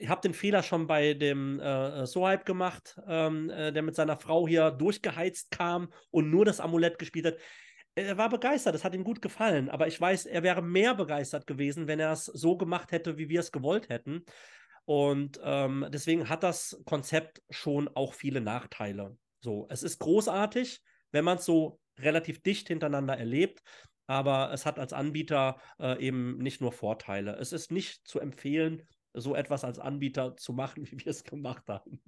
[0.00, 4.16] ich habe den Fehler schon bei dem äh, Sohype gemacht, ähm, äh, der mit seiner
[4.16, 7.36] Frau hier durchgeheizt kam und nur das Amulett gespielt hat.
[8.06, 11.46] Er war begeistert, es hat ihm gut gefallen, aber ich weiß, er wäre mehr begeistert
[11.46, 14.24] gewesen, wenn er es so gemacht hätte, wie wir es gewollt hätten.
[14.84, 19.16] Und ähm, deswegen hat das Konzept schon auch viele Nachteile.
[19.40, 20.80] So, es ist großartig,
[21.10, 23.62] wenn man es so relativ dicht hintereinander erlebt,
[24.06, 27.36] aber es hat als Anbieter äh, eben nicht nur Vorteile.
[27.36, 31.68] Es ist nicht zu empfehlen, so etwas als Anbieter zu machen, wie wir es gemacht
[31.68, 32.00] haben.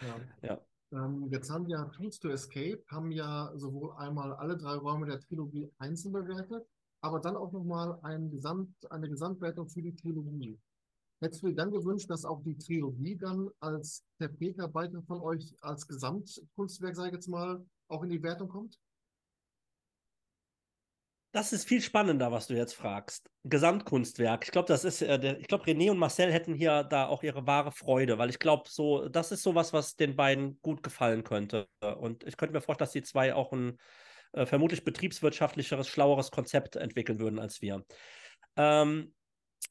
[0.00, 0.20] Ja.
[0.42, 0.60] ja.
[0.92, 5.20] Ähm, jetzt haben ja Tools to Escape, haben ja sowohl einmal alle drei Räume der
[5.20, 6.66] Trilogie einzeln bewertet,
[7.00, 10.58] aber dann auch nochmal ein Gesamt, eine Gesamtwertung für die Trilogie.
[11.20, 15.54] Hättest du dir dann gewünscht, dass auch die Trilogie dann als der PK-Beitrag von euch
[15.60, 18.78] als Gesamtkunstwerk, sage ich jetzt mal, auch in die Wertung kommt?
[21.32, 23.30] Das ist viel spannender, was du jetzt fragst.
[23.44, 24.44] Gesamtkunstwerk.
[24.44, 27.22] Ich glaube, das ist, äh, der, ich glaube, René und Marcel hätten hier da auch
[27.22, 31.22] ihre wahre Freude, weil ich glaube, so, das ist sowas, was den beiden gut gefallen
[31.22, 31.68] könnte.
[31.98, 33.78] Und ich könnte mir vorstellen, dass die zwei auch ein
[34.32, 37.84] äh, vermutlich betriebswirtschaftlicheres, schlaueres Konzept entwickeln würden als wir.
[38.56, 39.14] Ähm,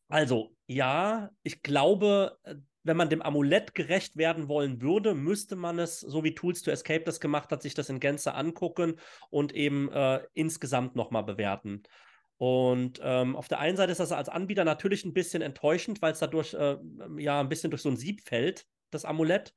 [0.07, 2.55] also, ja, ich glaube, äh,
[2.89, 6.71] wenn man dem Amulett gerecht werden wollen würde, müsste man es, so wie Tools to
[6.71, 8.95] Escape das gemacht hat, sich das in Gänze angucken
[9.29, 11.83] und eben äh, insgesamt nochmal bewerten.
[12.37, 16.13] Und ähm, auf der einen Seite ist das als Anbieter natürlich ein bisschen enttäuschend, weil
[16.13, 16.77] es dadurch äh,
[17.17, 19.53] ja ein bisschen durch so ein Sieb fällt, das Amulett.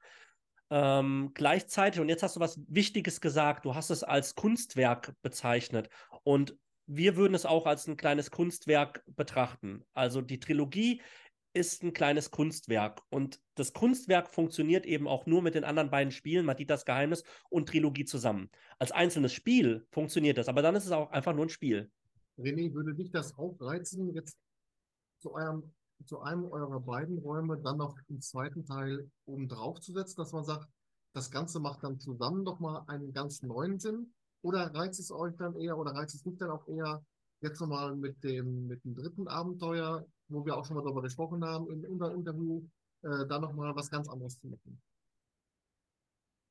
[0.69, 5.89] Ähm, gleichzeitig, und jetzt hast du was Wichtiges gesagt, du hast es als Kunstwerk bezeichnet.
[6.23, 6.55] Und
[6.87, 9.85] wir würden es auch als ein kleines Kunstwerk betrachten.
[9.95, 11.01] Also die Trilogie
[11.55, 13.03] ist ein kleines Kunstwerk.
[13.11, 17.69] Und das Kunstwerk funktioniert eben auch nur mit den anderen beiden Spielen, Matitas Geheimnis und
[17.69, 18.51] Trilogie zusammen.
[18.79, 21.91] Als einzelnes Spiel funktioniert das, aber dann ist es auch einfach nur ein Spiel.
[22.39, 24.37] René, würde dich das auch reizen, jetzt
[25.21, 25.73] zu eurem
[26.07, 30.33] zu einem eurer beiden Räume dann noch im zweiten Teil oben drauf zu setzen, dass
[30.33, 30.69] man sagt,
[31.15, 34.13] das Ganze macht dann zusammen nochmal einen ganz neuen Sinn?
[34.43, 37.05] Oder reizt es euch dann eher, oder reizt es nicht dann auch eher,
[37.41, 41.45] jetzt nochmal mit dem, mit dem dritten Abenteuer wo wir auch schon mal darüber gesprochen
[41.45, 42.63] haben unserem Interview,
[43.03, 44.81] äh, da nochmal was ganz anderes zu machen.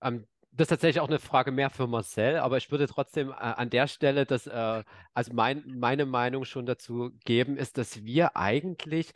[0.02, 3.34] Ähm, das ist tatsächlich auch eine Frage mehr für Marcel, aber ich würde trotzdem äh,
[3.34, 8.36] an der Stelle das, äh, also mein, meine Meinung schon dazu geben, ist, dass wir
[8.36, 9.14] eigentlich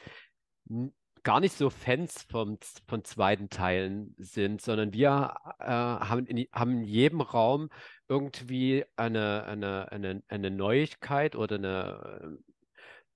[1.23, 6.71] gar nicht so Fans vom, von zweiten Teilen sind, sondern wir äh, haben, in, haben
[6.71, 7.69] in jedem Raum
[8.07, 12.37] irgendwie eine, eine, eine, eine Neuigkeit oder eine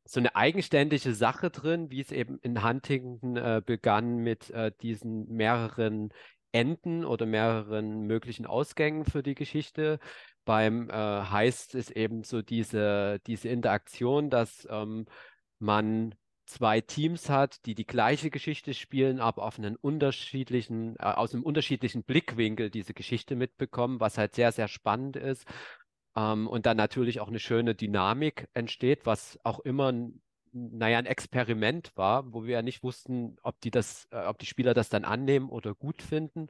[0.10, 5.28] so eine eigenständige Sache drin, wie es eben in Huntington äh, begann mit äh, diesen
[5.28, 6.10] mehreren
[6.52, 10.00] Enden oder mehreren möglichen Ausgängen für die Geschichte.
[10.46, 15.06] Beim äh, Heist ist eben so diese, diese Interaktion, dass ähm,
[15.60, 16.16] man
[16.48, 21.44] zwei Teams hat, die die gleiche Geschichte spielen, aber auf einen unterschiedlichen, äh, aus einem
[21.44, 25.46] unterschiedlichen Blickwinkel diese Geschichte mitbekommen, was halt sehr, sehr spannend ist.
[26.16, 29.92] Ähm, und dann natürlich auch eine schöne Dynamik entsteht, was auch immer
[30.52, 34.46] naja, ein Experiment war, wo wir ja nicht wussten, ob die das, äh, ob die
[34.46, 36.48] Spieler das dann annehmen oder gut finden.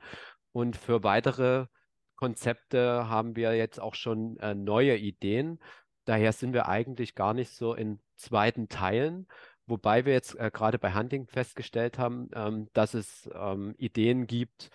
[0.52, 1.68] Und für weitere
[2.16, 5.60] Konzepte haben wir jetzt auch schon äh, neue Ideen.
[6.06, 9.28] Daher sind wir eigentlich gar nicht so in zweiten Teilen,
[9.68, 14.70] wobei wir jetzt äh, gerade bei Hunting festgestellt haben, ähm, dass es ähm, Ideen gibt,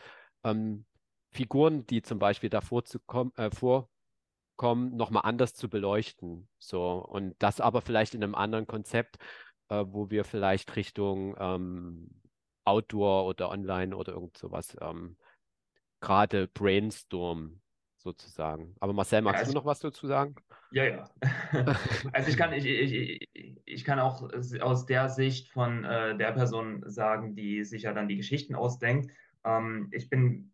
[0.44, 0.84] ähm,
[1.30, 3.88] Figuren, die zum Beispiel davor zu kommen, äh, vor
[4.56, 6.48] kommen, nochmal anders zu beleuchten.
[6.58, 9.16] So, und das aber vielleicht in einem anderen Konzept,
[9.68, 12.10] äh, wo wir vielleicht Richtung ähm,
[12.64, 15.16] Outdoor oder Online oder irgend sowas ähm,
[16.00, 17.60] gerade brainstorm
[17.96, 18.74] sozusagen.
[18.80, 20.34] Aber Marcel, magst ja, also, du noch was dazu sagen?
[20.70, 21.10] Ja, ja.
[22.12, 23.28] also ich kann, ich, ich,
[23.64, 24.28] ich kann auch
[24.60, 29.10] aus der Sicht von äh, der Person sagen, die sich ja dann die Geschichten ausdenkt.
[29.44, 30.52] Ähm, ich bin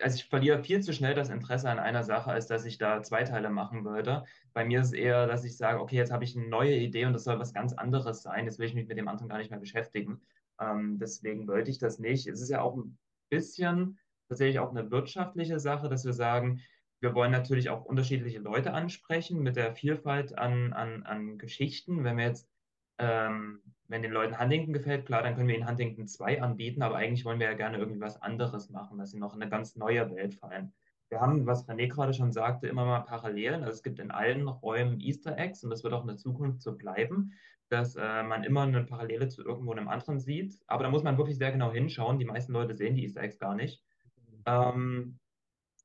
[0.00, 3.02] also ich verliere viel zu schnell das Interesse an einer Sache, als dass ich da
[3.02, 4.24] zwei Teile machen würde.
[4.52, 7.06] Bei mir ist es eher, dass ich sage, okay, jetzt habe ich eine neue Idee
[7.06, 8.44] und das soll was ganz anderes sein.
[8.44, 10.20] Jetzt will ich mich mit dem anderen gar nicht mehr beschäftigen.
[10.60, 12.26] Ähm, deswegen wollte ich das nicht.
[12.26, 12.98] Es ist ja auch ein
[13.30, 16.60] bisschen tatsächlich auch eine wirtschaftliche Sache, dass wir sagen,
[17.00, 22.04] wir wollen natürlich auch unterschiedliche Leute ansprechen mit der Vielfalt an, an, an Geschichten.
[22.04, 22.48] Wenn wir jetzt
[22.98, 26.96] ähm, wenn den Leuten Huntington gefällt, klar, dann können wir ihnen Huntington 2 anbieten, aber
[26.96, 29.76] eigentlich wollen wir ja gerne irgendwie was anderes machen, dass sie noch in eine ganz
[29.76, 30.72] neue Welt fallen.
[31.08, 33.62] Wir haben, was René gerade schon sagte, immer mal Parallelen.
[33.62, 36.62] Also es gibt in allen Räumen Easter Eggs und das wird auch in der Zukunft
[36.62, 37.32] so bleiben,
[37.68, 40.58] dass äh, man immer eine Parallele zu irgendwo einem anderen sieht.
[40.66, 42.18] Aber da muss man wirklich sehr genau hinschauen.
[42.18, 43.84] Die meisten Leute sehen die Easter Eggs gar nicht.
[44.46, 45.18] Ähm,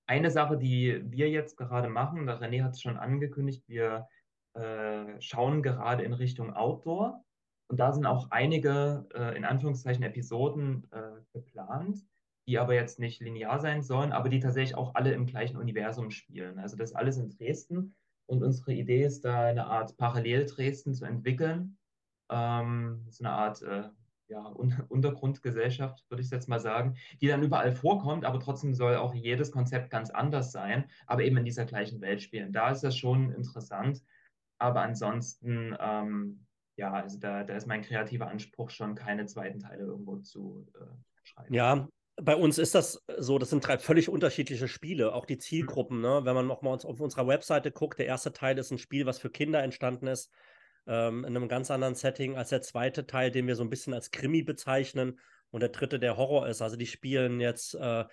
[0.08, 4.08] eine Sache, die wir jetzt gerade machen, der René hat es schon angekündigt, wir
[4.54, 7.24] äh, schauen gerade in Richtung Outdoor.
[7.68, 12.06] Und da sind auch einige, äh, in Anführungszeichen, Episoden äh, geplant,
[12.48, 16.12] die aber jetzt nicht linear sein sollen, aber die tatsächlich auch alle im gleichen Universum
[16.12, 16.60] spielen.
[16.60, 17.96] Also das alles in Dresden.
[18.26, 21.78] Und unsere Idee ist da eine Art Parallel-Dresden zu entwickeln.
[22.30, 23.90] Ähm, so eine Art äh,
[24.32, 28.96] ja, Un Untergrundgesellschaft, würde ich jetzt mal sagen, die dann überall vorkommt, aber trotzdem soll
[28.96, 32.54] auch jedes Konzept ganz anders sein, aber eben in dieser gleichen Welt spielen.
[32.54, 34.02] Da ist das schon interessant.
[34.62, 36.46] Aber ansonsten, ähm,
[36.76, 40.86] ja, also da, da ist mein kreativer Anspruch schon, keine zweiten Teile irgendwo zu äh,
[41.24, 41.54] schreiben.
[41.54, 41.88] Ja,
[42.18, 45.98] bei uns ist das so, das sind drei völlig unterschiedliche Spiele, auch die Zielgruppen.
[45.98, 46.04] Mhm.
[46.04, 46.22] Ne?
[46.26, 49.32] Wenn man nochmal auf unserer Webseite guckt, der erste Teil ist ein Spiel, was für
[49.32, 50.32] Kinder entstanden ist
[50.86, 53.96] ähm, in einem ganz anderen Setting als der zweite Teil, den wir so ein bisschen
[53.96, 56.62] als Krimi bezeichnen und der dritte, der Horror ist.
[56.62, 58.06] Also die spielen jetzt, äh,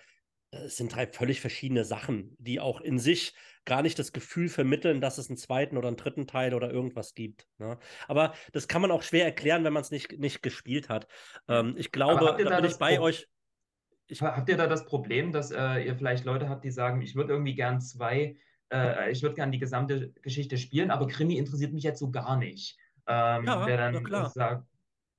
[0.51, 3.33] es sind drei völlig verschiedene Sachen, die auch in sich
[3.65, 7.13] gar nicht das Gefühl vermitteln, dass es einen zweiten oder einen dritten Teil oder irgendwas
[7.13, 7.47] gibt.
[7.59, 7.77] Ne?
[8.07, 11.07] Aber das kann man auch schwer erklären, wenn man es nicht, nicht gespielt hat.
[11.47, 13.27] Ähm, ich glaube, da bin ich bei euch.
[14.07, 17.15] Ich, habt ihr da das Problem, dass äh, ihr vielleicht Leute habt, die sagen, ich
[17.15, 18.37] würde irgendwie gern zwei
[18.71, 22.37] äh, ich würde gerne die gesamte Geschichte spielen, aber Krimi interessiert mich jetzt so gar
[22.37, 22.77] nicht.
[23.07, 24.65] Ähm, ja, wer dann sagt,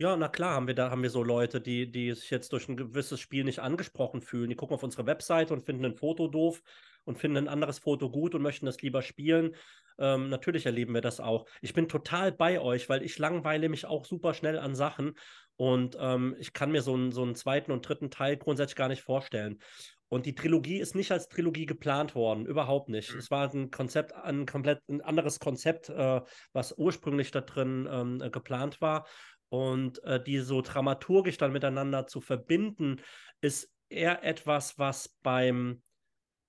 [0.01, 2.69] ja, na klar, haben wir da haben wir so Leute, die, die sich jetzt durch
[2.69, 4.49] ein gewisses Spiel nicht angesprochen fühlen.
[4.49, 6.63] Die gucken auf unsere Webseite und finden ein Foto doof
[7.05, 9.55] und finden ein anderes Foto gut und möchten das lieber spielen.
[9.99, 11.45] Ähm, natürlich erleben wir das auch.
[11.61, 15.19] Ich bin total bei euch, weil ich langweile mich auch super schnell an Sachen
[15.57, 18.89] und ähm, ich kann mir so einen, so einen zweiten und dritten Teil grundsätzlich gar
[18.89, 19.61] nicht vorstellen.
[20.09, 23.13] Und die Trilogie ist nicht als Trilogie geplant worden, überhaupt nicht.
[23.13, 23.19] Mhm.
[23.19, 26.23] Es war ein Konzept, ein komplett ein anderes Konzept, äh,
[26.55, 29.07] was ursprünglich da drin ähm, äh, geplant war.
[29.51, 33.01] Und äh, die so dramaturgisch dann miteinander zu verbinden,
[33.41, 35.83] ist eher etwas, was beim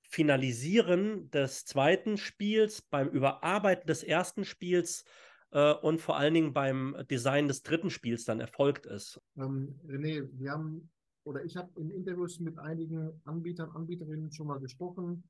[0.04, 5.04] Finalisieren des zweiten Spiels, beim Überarbeiten des ersten Spiels
[5.52, 9.22] äh, und vor allen Dingen beim Design des dritten Spiels dann erfolgt ist.
[9.38, 10.90] Ähm, René, wir haben
[11.24, 15.24] oder ich habe in Interviews mit einigen Anbietern, Anbieterinnen schon mal gesprochen,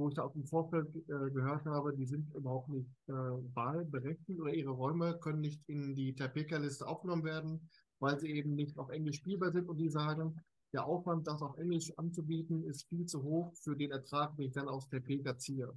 [0.00, 4.40] wo ich da auch im Vorfeld äh, gehört habe, die sind überhaupt nicht äh, wahlberechtigt
[4.40, 7.68] oder ihre Räume können nicht in die Tapeka-Liste aufgenommen werden,
[8.00, 10.40] weil sie eben nicht auf Englisch spielbar sind und die sagen,
[10.72, 14.52] der Aufwand, das auf Englisch anzubieten, ist viel zu hoch für den Ertrag, den ich
[14.52, 15.72] dann aus Tapeka ziehe.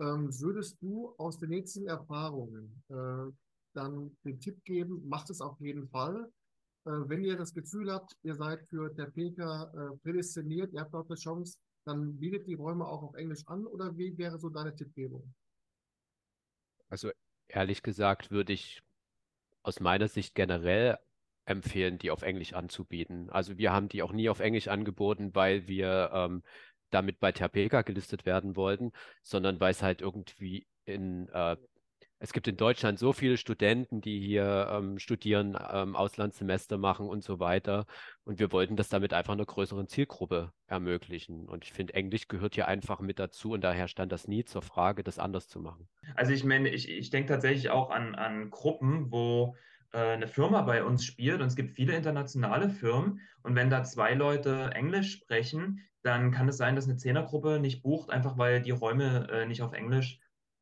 [0.00, 3.32] Ähm, würdest du aus den nächsten Erfahrungen äh,
[3.74, 6.30] dann den Tipp geben, macht es auf jeden Fall,
[6.86, 11.10] äh, wenn ihr das Gefühl habt, ihr seid für PK äh, prädestiniert, ihr habt dort
[11.10, 14.74] eine Chance, dann bietet die Räume auch auf Englisch an oder wie wäre so deine
[14.74, 15.34] Tippgebung?
[16.88, 17.10] Also
[17.48, 18.82] ehrlich gesagt würde ich
[19.62, 20.98] aus meiner Sicht generell
[21.44, 23.30] empfehlen, die auf Englisch anzubieten.
[23.30, 26.42] Also wir haben die auch nie auf Englisch angeboten, weil wir ähm,
[26.90, 31.56] damit bei Terpeka gelistet werden wollten, sondern weil es halt irgendwie in äh,
[32.22, 37.24] es gibt in Deutschland so viele Studenten, die hier ähm, studieren, ähm, Auslandssemester machen und
[37.24, 37.86] so weiter.
[38.24, 41.48] Und wir wollten das damit einfach einer größeren Zielgruppe ermöglichen.
[41.48, 44.60] Und ich finde, Englisch gehört hier einfach mit dazu und daher stand das nie zur
[44.60, 45.88] Frage, das anders zu machen.
[46.14, 49.56] Also ich meine, ich, ich denke tatsächlich auch an, an Gruppen, wo
[49.92, 53.82] äh, eine Firma bei uns spielt und es gibt viele internationale Firmen und wenn da
[53.82, 58.60] zwei Leute Englisch sprechen, dann kann es sein, dass eine Zehnergruppe nicht bucht, einfach weil
[58.60, 60.19] die Räume äh, nicht auf Englisch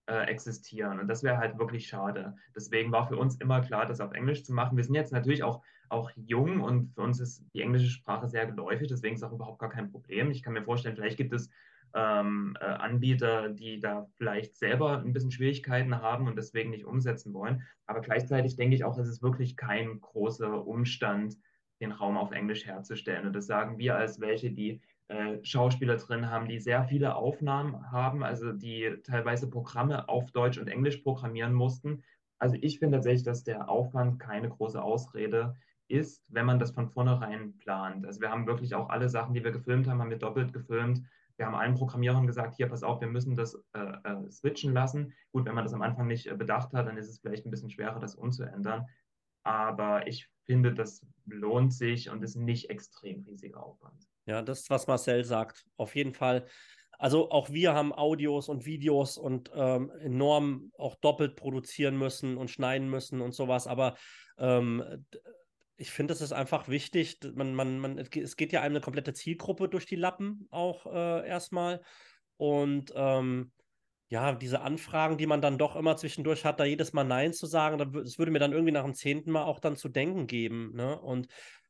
[0.09, 1.01] äh, existieren.
[1.01, 2.35] Und das wäre halt wirklich schade.
[2.57, 4.77] Deswegen war für uns immer klar, das auf Englisch zu machen.
[4.77, 8.47] Wir sind jetzt natürlich auch, auch jung und für uns ist die englische Sprache sehr
[8.47, 10.31] geläufig, deswegen ist auch überhaupt gar kein Problem.
[10.31, 11.51] Ich kann mir vorstellen, vielleicht gibt es
[11.95, 17.35] ähm, äh, Anbieter, die da vielleicht selber ein bisschen Schwierigkeiten haben und deswegen nicht umsetzen
[17.35, 17.63] wollen.
[17.87, 21.37] Aber gleichzeitig denke ich auch, es ist wirklich kein großer Umstand,
[21.81, 23.27] den Raum auf Englisch herzustellen.
[23.27, 27.91] Und das sagen wir als welche, die äh, Schauspieler drin haben, die sehr viele Aufnahmen
[27.91, 32.03] haben, also die teilweise Programme auf Deutsch und Englisch programmieren mussten.
[32.39, 35.55] Also ich finde tatsächlich, dass der Aufwand keine große Ausrede
[35.89, 38.07] ist, wenn man das von vornherein plant.
[38.07, 41.03] Also wir haben wirklich auch alle Sachen, die wir gefilmt haben, haben wir doppelt gefilmt.
[41.39, 45.15] Wir haben allen Programmierern gesagt, hier, pass auf, wir müssen das äh, äh, switchen lassen.
[45.33, 47.51] Gut, wenn man das am Anfang nicht äh, bedacht hat, dann ist es vielleicht ein
[47.51, 48.87] bisschen schwerer, das umzuändern.
[49.45, 54.07] Aber ich finde, das lohnt sich und ist nicht extrem riesiger Aufwand.
[54.29, 55.65] Ja, das ist, was Marcel sagt.
[55.79, 56.45] Auf jeden Fall.
[56.99, 62.51] Also auch wir haben Audios und Videos und ähm, enorm auch doppelt produzieren müssen und
[62.51, 63.67] schneiden müssen und sowas.
[63.67, 63.97] Aber
[64.37, 64.85] ähm,
[65.79, 67.21] ich finde, es ist einfach wichtig.
[67.35, 71.27] Man, man, man, es geht ja einem eine komplette Zielgruppe durch die Lappen auch äh,
[71.27, 71.81] erstmal.
[72.37, 73.53] Und ähm,
[74.09, 77.47] ja, diese Anfragen, die man dann doch immer zwischendurch hat, da jedes Mal Nein zu
[77.47, 80.73] sagen, das würde mir dann irgendwie nach dem zehnten Mal auch dann zu denken geben.
[80.75, 81.01] Ne?
[81.01, 81.29] Und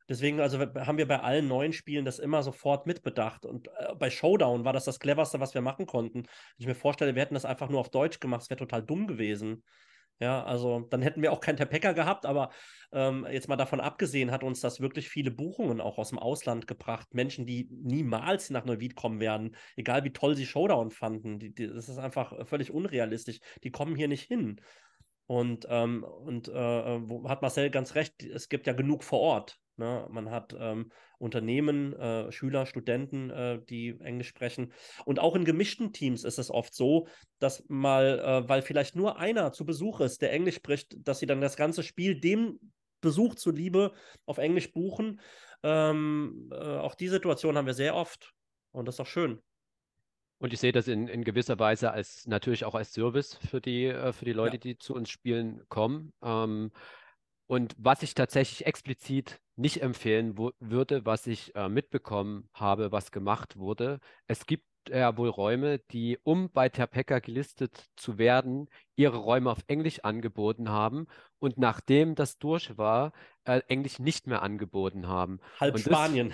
[0.08, 3.44] Deswegen also haben wir bei allen neuen Spielen das immer sofort mitbedacht.
[3.44, 6.22] Und äh, bei Showdown war das das cleverste, was wir machen konnten.
[6.22, 6.28] Wenn
[6.58, 9.06] ich mir vorstelle, wir hätten das einfach nur auf Deutsch gemacht, es wäre total dumm
[9.06, 9.62] gewesen.
[10.20, 12.50] Ja, also dann hätten wir auch keinen Tepecker gehabt, aber
[12.90, 16.66] ähm, jetzt mal davon abgesehen, hat uns das wirklich viele Buchungen auch aus dem Ausland
[16.66, 17.14] gebracht.
[17.14, 21.38] Menschen, die niemals nach Neuwied kommen werden, egal wie toll sie Showdown fanden.
[21.38, 23.38] Die, die, das ist einfach völlig unrealistisch.
[23.62, 24.60] Die kommen hier nicht hin.
[25.26, 29.60] Und, ähm, und äh, hat Marcel ganz recht, es gibt ja genug vor Ort.
[29.78, 30.06] Ne?
[30.10, 34.72] Man hat ähm, Unternehmen, äh, Schüler, Studenten, äh, die Englisch sprechen.
[35.04, 37.08] Und auch in gemischten Teams ist es oft so,
[37.38, 41.26] dass mal, äh, weil vielleicht nur einer zu Besuch ist, der Englisch spricht, dass sie
[41.26, 42.58] dann das ganze Spiel dem
[43.00, 43.92] Besuch zuliebe
[44.26, 45.20] auf Englisch buchen.
[45.62, 48.32] Ähm, äh, auch die Situation haben wir sehr oft.
[48.72, 49.40] Und das ist auch schön.
[50.38, 53.86] Und ich sehe das in, in gewisser Weise als natürlich auch als Service für die,
[53.86, 54.60] äh, für die Leute, Ja.
[54.60, 56.12] die zu uns spielen, kommen.
[56.22, 56.70] Ähm,
[57.46, 63.56] und was ich tatsächlich explizit nicht empfehlen würde, was ich äh, mitbekommen habe, was gemacht
[63.58, 69.50] wurde, es gibt ja wohl Räume, die, um bei Terpeka gelistet zu werden, ihre Räume
[69.50, 71.06] auf Englisch angeboten haben
[71.40, 73.12] und nachdem das durch war,
[73.44, 75.40] äh, Englisch nicht mehr angeboten haben.
[75.60, 76.32] Halb Und das- Spanien.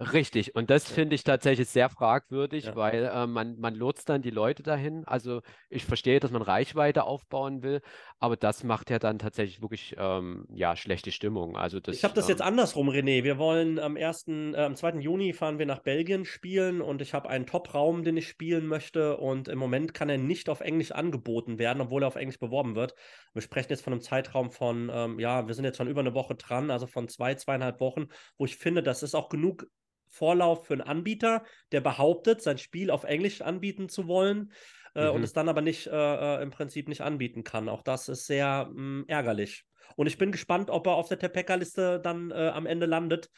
[0.00, 2.74] Richtig, und das finde ich tatsächlich sehr fragwürdig, Ja.
[2.74, 5.04] weil äh, man, man lotst dann die Leute dahin.
[5.04, 7.82] Also ich verstehe, dass man Reichweite aufbauen will,
[8.18, 11.54] aber das macht ja dann tatsächlich wirklich ähm, ja, schlechte Stimmung.
[11.54, 13.24] Also das, Ich habe das jetzt ähm, andersrum, René.
[13.24, 15.00] Wir wollen am 1., äh, am 2.
[15.00, 19.18] Juni fahren wir nach Belgien spielen und ich habe einen Top-Raum, den ich spielen möchte
[19.18, 22.74] und im Moment kann er nicht auf Englisch angeboten werden, obwohl er auf Englisch beworben
[22.74, 22.94] wird.
[23.34, 26.14] Wir sprechen jetzt von einem Zeitraum von, ähm, ja, wir sind jetzt schon über eine
[26.14, 28.06] Woche dran, also von zwei, zweieinhalb Wochen,
[28.38, 29.66] wo ich finde, das ist auch genug
[30.10, 34.52] Vorlauf für einen Anbieter, der behauptet, sein Spiel auf Englisch anbieten zu wollen
[34.94, 35.24] äh, und Mhm.
[35.24, 35.92] es dann aber nicht äh,
[36.38, 37.68] äh, im Prinzip nicht anbieten kann.
[37.68, 39.64] Auch das ist sehr mh, ärgerlich.
[39.96, 43.30] Und ich bin gespannt, ob er auf der Tepeka-Liste dann äh, am Ende landet.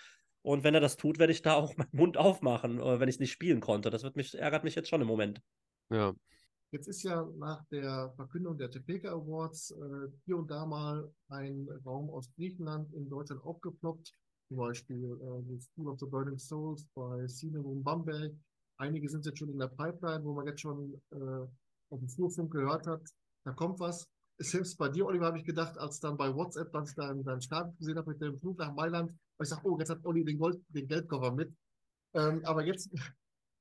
[0.42, 3.16] Und wenn er das tut, werde ich da auch meinen Mund aufmachen, äh, wenn ich
[3.16, 3.90] es nicht spielen konnte.
[3.90, 5.40] Das wird mich, ärgert mich jetzt schon im Moment.
[5.90, 6.14] ja.
[6.70, 11.68] Jetzt ist ja nach der Verkündung der Topeka Awards äh, hier und da mal ein
[11.84, 14.14] Raum aus Griechenland in Deutschland aufgeploppt.
[14.52, 18.34] Zum Beispiel äh, die School of the Burning Souls bei Cinerum Bamberg.
[18.76, 21.16] Einige sind jetzt schon in der Pipeline, wo man jetzt schon äh,
[21.88, 23.00] auf dem Flurfunk gehört hat,
[23.44, 24.06] da kommt was.
[24.36, 27.74] Selbst bei dir, Oliver, habe ich gedacht, als dann bei WhatsApp dann dein, dein Start
[27.78, 30.38] gesehen habe mit dem Flug nach Mailand, habe ich gesagt, oh, jetzt hat Olli den,
[30.38, 31.50] Gold, den Geldkoffer mit.
[32.12, 32.90] Ähm, aber jetzt,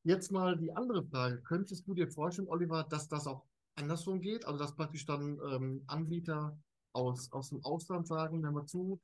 [0.03, 1.41] jetzt mal die andere Frage.
[1.43, 4.45] Könntest du dir vorstellen, Oliver, dass das auch andersrum geht?
[4.45, 6.59] Also, dass praktisch dann ähm, Anbieter
[6.91, 8.99] aus, aus dem Ausland sagen, hör mal zu,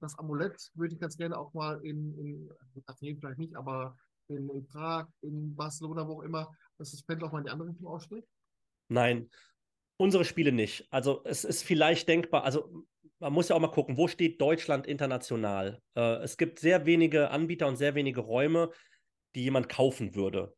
[0.00, 2.50] das Amulett würde ich ganz gerne auch mal in, in
[2.86, 3.96] Athen vielleicht nicht, aber
[4.28, 7.50] in, in Prag, in Barcelona, wo auch immer, dass das Pendel auch mal in die
[7.50, 8.28] andere Richtung ausschlägt?
[8.88, 9.30] Nein,
[9.96, 10.86] unsere Spiele nicht.
[10.90, 12.84] Also es ist vielleicht denkbar, also
[13.18, 15.80] man muss ja auch mal gucken, wo steht Deutschland international?
[15.94, 18.70] Äh, es gibt sehr wenige Anbieter und sehr wenige Räume,
[19.34, 20.54] die jemand kaufen würde.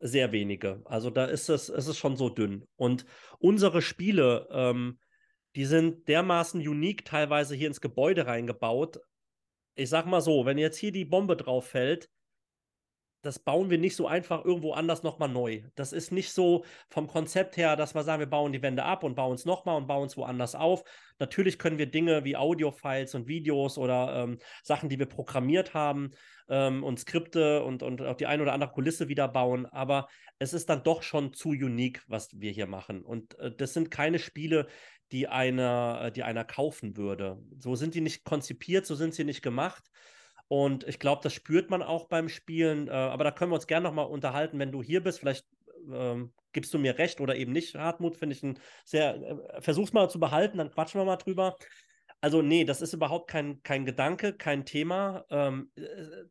[0.00, 0.82] Sehr wenige.
[0.84, 2.68] Also da ist es, es ist schon so dünn.
[2.76, 3.06] Und
[3.38, 4.98] unsere Spiele, ähm,
[5.54, 9.00] die sind dermaßen unique teilweise hier ins Gebäude reingebaut.
[9.74, 12.08] Ich sag mal so, wenn jetzt hier die Bombe drauf fällt,
[13.24, 15.62] das bauen wir nicht so einfach irgendwo anders nochmal neu.
[15.76, 19.02] Das ist nicht so vom Konzept her, dass wir sagen, wir bauen die Wände ab
[19.02, 20.84] und bauen es nochmal und bauen es woanders auf.
[21.18, 26.10] Natürlich können wir Dinge wie Audio-Files und Videos oder ähm, Sachen, die wir programmiert haben
[26.48, 30.52] ähm, und Skripte und, und auch die eine oder andere Kulisse wieder bauen, aber es
[30.52, 33.02] ist dann doch schon zu unique, was wir hier machen.
[33.02, 34.66] Und äh, das sind keine Spiele,
[35.12, 37.38] die einer, äh, die einer kaufen würde.
[37.58, 39.84] So sind die nicht konzipiert, so sind sie nicht gemacht.
[40.48, 42.88] Und ich glaube, das spürt man auch beim Spielen.
[42.88, 45.20] Äh, aber da können wir uns gerne nochmal unterhalten, wenn du hier bist.
[45.20, 45.46] Vielleicht
[45.90, 48.16] ähm, gibst du mir recht oder eben nicht, Hartmut.
[48.16, 49.14] Finde ich ein sehr.
[49.14, 51.56] Äh, versuch's mal zu behalten, dann quatschen wir mal drüber.
[52.24, 55.26] Also, nee, das ist überhaupt kein, kein Gedanke, kein Thema.
[55.28, 55.82] Ähm, äh,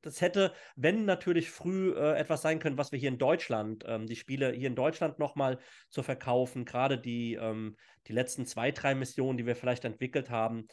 [0.01, 4.07] das hätte, wenn natürlich früh äh, etwas sein können, was wir hier in Deutschland, ähm,
[4.07, 5.59] die Spiele hier in Deutschland nochmal
[5.91, 7.77] zu verkaufen, gerade die, ähm,
[8.07, 10.65] die letzten zwei, drei Missionen, die wir vielleicht entwickelt haben.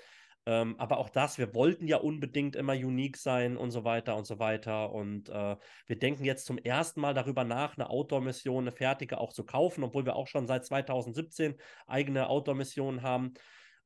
[0.46, 4.26] Ähm, aber auch das, wir wollten ja unbedingt immer unique sein und so weiter und
[4.26, 4.90] so weiter.
[4.90, 5.56] Und äh,
[5.86, 9.84] wir denken jetzt zum ersten Mal darüber nach, eine Outdoor-Mission, eine fertige auch zu kaufen,
[9.84, 11.56] obwohl wir auch schon seit 2017
[11.86, 13.34] eigene Outdoor-Missionen haben.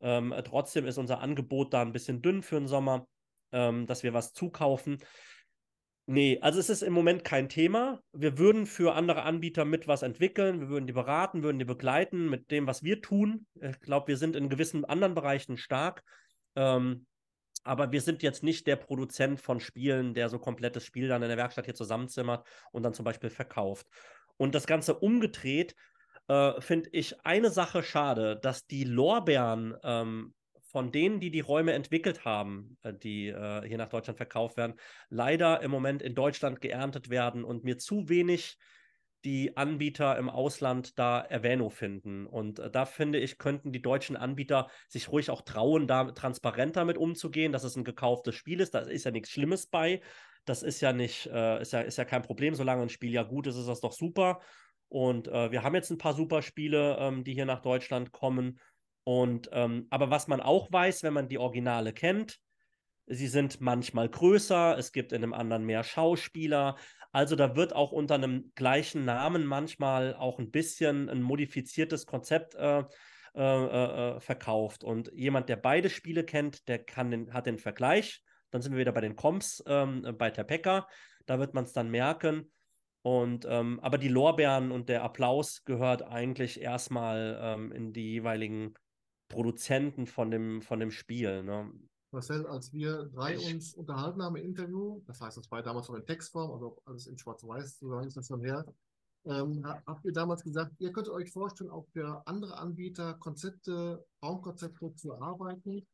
[0.04, 3.08] Ähm, trotzdem ist unser Angebot da ein bisschen dünn für den Sommer,
[3.52, 4.98] ähm, dass wir was zukaufen.
[6.06, 8.02] Nee, also es ist im Moment kein Thema.
[8.12, 12.28] Wir würden für andere Anbieter mit was entwickeln, wir würden die beraten, würden die begleiten
[12.28, 13.46] mit dem, was wir tun.
[13.54, 16.04] Ich glaube, wir sind in gewissen anderen Bereichen stark.
[16.54, 17.06] Ähm,
[17.62, 21.28] aber wir sind jetzt nicht der Produzent von Spielen, der so komplettes Spiel dann in
[21.28, 23.86] der Werkstatt hier zusammenzimmert und dann zum Beispiel verkauft.
[24.36, 25.74] Und das Ganze umgedreht
[26.28, 30.34] äh, finde ich eine Sache schade, dass die Lorbeeren ähm,
[30.74, 34.74] von denen, die die Räume entwickelt haben, äh, die äh, hier nach Deutschland verkauft werden,
[35.08, 38.58] leider im Moment in Deutschland geerntet werden und mir zu wenig
[39.24, 42.26] die Anbieter im Ausland da Erwähnung finden.
[42.26, 46.84] Und äh, da finde ich, könnten die deutschen Anbieter sich ruhig auch trauen, da transparenter
[46.84, 48.74] mit umzugehen, dass es ein gekauftes Spiel ist.
[48.74, 50.02] Da ist ja nichts Schlimmes bei.
[50.44, 52.54] Das ist ja nicht, äh, ist, ja, ist ja kein Problem.
[52.54, 54.40] Solange ein Spiel ja gut ist, ist das doch super.
[54.88, 58.60] Und äh, wir haben jetzt ein paar super Spiele, ähm, die hier nach Deutschland kommen.
[59.04, 62.38] Und ähm, aber was man auch weiß, wenn man die Originale kennt,
[63.06, 66.76] sie sind manchmal größer, es gibt in einem anderen mehr Schauspieler.
[67.12, 72.54] Also da wird auch unter einem gleichen Namen manchmal auch ein bisschen ein modifiziertes Konzept
[72.54, 72.82] äh,
[73.36, 74.84] äh, äh, verkauft.
[74.84, 78.22] Und jemand, der beide Spiele kennt, der kann den, hat den Vergleich.
[78.50, 80.86] Dann sind wir wieder bei den Comps ähm, bei Tepeka.
[81.26, 82.52] Da wird man es dann merken.
[83.06, 88.72] Und ähm, aber die Lorbeeren und der Applaus gehört eigentlich erstmal ähm, in die jeweiligen
[89.28, 91.42] Produzenten von dem, von dem Spiel.
[91.42, 91.70] Ne?
[92.12, 95.96] Marcel, als wir drei uns unterhalten haben im Interview, das heißt, das war damals noch
[95.96, 98.64] in Textform, also alles in Schwarz-Weiß, so lange ist das schon her,
[99.26, 104.94] ähm, habt ihr damals gesagt, ihr könnt euch vorstellen, auch für andere Anbieter Konzepte, Raumkonzepte
[104.94, 105.86] zu erarbeiten.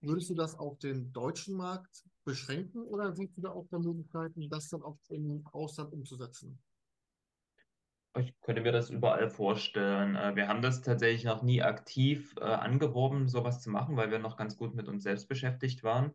[0.00, 4.48] Würdest du das auf den deutschen Markt beschränken oder siehst du da auch da Möglichkeiten,
[4.48, 6.62] das dann auch im Ausland umzusetzen?
[8.18, 10.16] Ich könnte mir das überall vorstellen.
[10.16, 14.18] Äh, wir haben das tatsächlich noch nie aktiv äh, angeworben, sowas zu machen, weil wir
[14.18, 16.12] noch ganz gut mit uns selbst beschäftigt waren.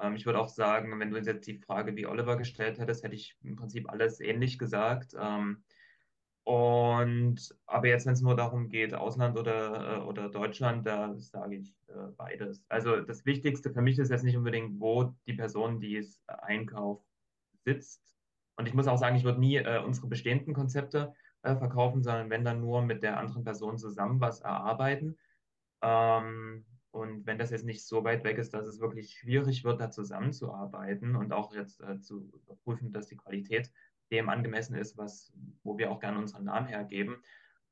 [0.00, 3.14] Ähm, ich würde auch sagen, wenn du jetzt die Frage wie Oliver gestellt hättest, hätte
[3.14, 5.14] ich im Prinzip alles ähnlich gesagt.
[5.18, 5.64] Ähm,
[6.46, 11.56] und aber jetzt, wenn es nur darum geht, Ausland oder, äh, oder Deutschland, da sage
[11.56, 12.64] ich äh, beides.
[12.68, 17.04] Also das Wichtigste für mich ist jetzt nicht unbedingt, wo die Person, die es einkauft,
[17.64, 18.00] sitzt.
[18.54, 22.30] Und ich muss auch sagen, ich würde nie äh, unsere bestehenden Konzepte äh, verkaufen, sondern
[22.30, 25.18] wenn dann nur mit der anderen Person zusammen was erarbeiten.
[25.82, 29.80] Ähm, und wenn das jetzt nicht so weit weg ist, dass es wirklich schwierig wird,
[29.80, 33.72] da zusammenzuarbeiten und auch jetzt äh, zu überprüfen, dass die Qualität
[34.10, 35.32] dem angemessen ist, was,
[35.62, 37.16] wo wir auch gerne unseren Namen hergeben,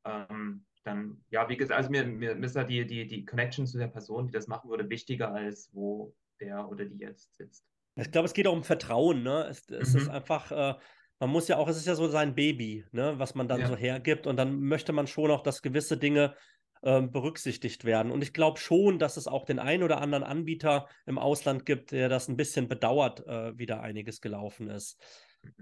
[0.05, 3.79] ähm, dann, ja, wie gesagt, also mir, mir ist da die, die, die Connection zu
[3.79, 7.65] der Person, die das machen würde, wichtiger, als wo der oder die jetzt sitzt.
[7.97, 9.47] Ich glaube, es geht auch um Vertrauen, ne?
[9.49, 10.01] Es, es mhm.
[10.01, 10.75] ist einfach, äh,
[11.21, 13.67] man muss ja auch, es ist ja so sein Baby, ne, was man dann ja.
[13.67, 14.27] so hergibt.
[14.27, 16.35] Und dann möchte man schon auch, dass gewisse Dinge
[16.83, 18.13] ähm, berücksichtigt werden.
[18.13, 21.93] Und ich glaube schon, dass es auch den einen oder anderen Anbieter im Ausland gibt,
[21.93, 25.01] der das ein bisschen bedauert, äh, wie da einiges gelaufen ist.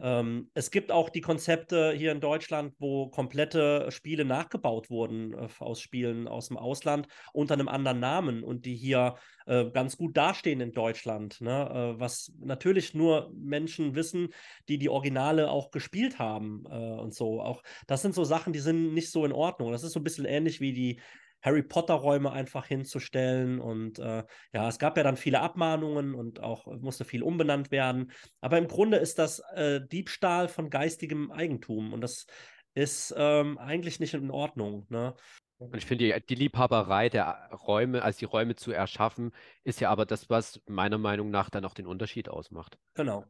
[0.01, 5.49] Ähm, es gibt auch die Konzepte hier in Deutschland, wo komplette Spiele nachgebaut wurden äh,
[5.59, 9.17] aus Spielen aus dem Ausland unter einem anderen Namen und die hier
[9.47, 11.41] äh, ganz gut dastehen in Deutschland.
[11.41, 11.95] Ne?
[11.97, 14.29] Äh, was natürlich nur Menschen wissen,
[14.69, 17.41] die die Originale auch gespielt haben äh, und so.
[17.41, 19.73] Auch das sind so Sachen, die sind nicht so in Ordnung.
[19.73, 21.01] Das ist so ein bisschen ähnlich wie die
[21.43, 23.61] Harry Potter-Räume einfach hinzustellen.
[23.61, 28.13] Und äh, ja, es gab ja dann viele Abmahnungen und auch musste viel umbenannt werden.
[28.41, 32.27] Aber im Grunde ist das äh, Diebstahl von geistigem Eigentum und das
[32.75, 34.87] ist ähm, eigentlich nicht in Ordnung.
[34.89, 35.15] Ne?
[35.59, 39.33] Und ich finde, die, die, Liebhaberei der Räume, also die Räume zu erschaffen,
[39.63, 42.79] ist ja aber das, was meiner Meinung nach dann auch den Unterschied ausmacht.
[42.95, 43.25] Genau.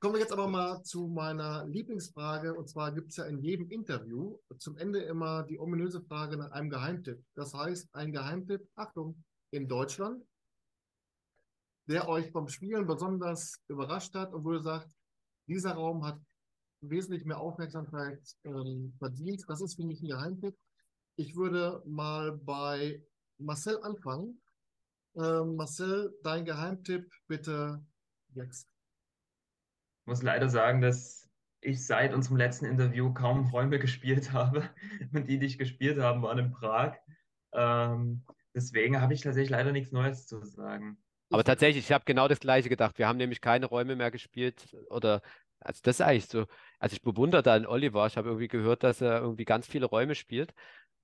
[0.00, 2.54] Kommen wir jetzt aber mal zu meiner Lieblingsfrage.
[2.54, 6.50] Und zwar gibt es ja in jedem Interview zum Ende immer die ominöse Frage nach
[6.50, 7.24] einem Geheimtipp.
[7.34, 10.22] Das heißt, ein Geheimtipp, Achtung, in Deutschland,
[11.86, 14.90] der euch beim Spielen besonders überrascht hat und wo ihr sagt,
[15.46, 16.20] dieser Raum hat
[16.82, 19.44] wesentlich mehr Aufmerksamkeit ähm, verdient.
[19.48, 20.56] Das ist für mich ein Geheimtipp.
[21.16, 23.02] Ich würde mal bei
[23.38, 24.42] Marcel anfangen.
[25.14, 27.82] Ähm, Marcel, dein Geheimtipp bitte
[28.34, 28.68] jetzt
[30.06, 31.28] muss leider sagen, dass
[31.60, 34.68] ich seit unserem letzten Interview kaum Räume gespielt habe.
[35.12, 36.96] Und die, die ich gespielt habe, waren in Prag.
[37.52, 40.98] Ähm, deswegen habe ich tatsächlich leider nichts Neues zu sagen.
[41.30, 42.98] Aber tatsächlich, ich habe genau das Gleiche gedacht.
[42.98, 45.22] Wir haben nämlich keine Räume mehr gespielt oder
[45.60, 46.46] also das ist eigentlich so.
[46.78, 48.06] Also ich bewundere da einen Oliver.
[48.06, 50.54] Ich habe irgendwie gehört, dass er irgendwie ganz viele Räume spielt.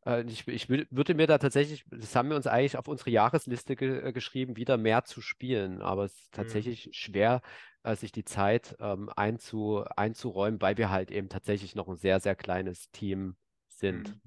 [0.07, 3.77] Äh, ich, ich würde mir da tatsächlich, das haben wir uns eigentlich auf unsere Jahresliste
[3.77, 5.83] ge äh, geschrieben, wieder mehr zu spielen.
[5.83, 6.37] Aber es ist mhm.
[6.37, 6.93] tatsächlich mhm.
[6.93, 7.43] schwer,
[7.83, 12.21] äh, sich die Zeit ähm, einzu, einzuräumen, weil wir halt eben tatsächlich noch ein sehr,
[12.21, 13.37] sehr kleines Team
[13.69, 14.09] sind.
[14.09, 14.21] Mhm.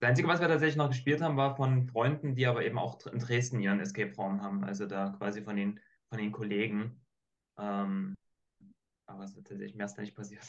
[0.00, 3.06] Das Einzige, was wir tatsächlich noch gespielt haben, war von Freunden, die aber eben auch
[3.06, 4.64] in Dresden ihren Escape-Raum haben.
[4.64, 5.78] Also da quasi von den,
[6.08, 7.00] von den Kollegen.
[7.56, 8.14] Ähm,
[9.06, 10.42] aber es ist tatsächlich mehr ist da nicht passiert.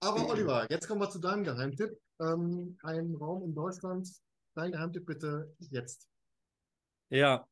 [0.00, 1.98] Aber Oliver, jetzt kommen wir zu deinem Geheimtipp.
[2.20, 4.08] Ähm, ein Raum in Deutschland.
[4.54, 6.06] Dein Geheimtipp bitte jetzt.
[7.08, 7.46] Ja,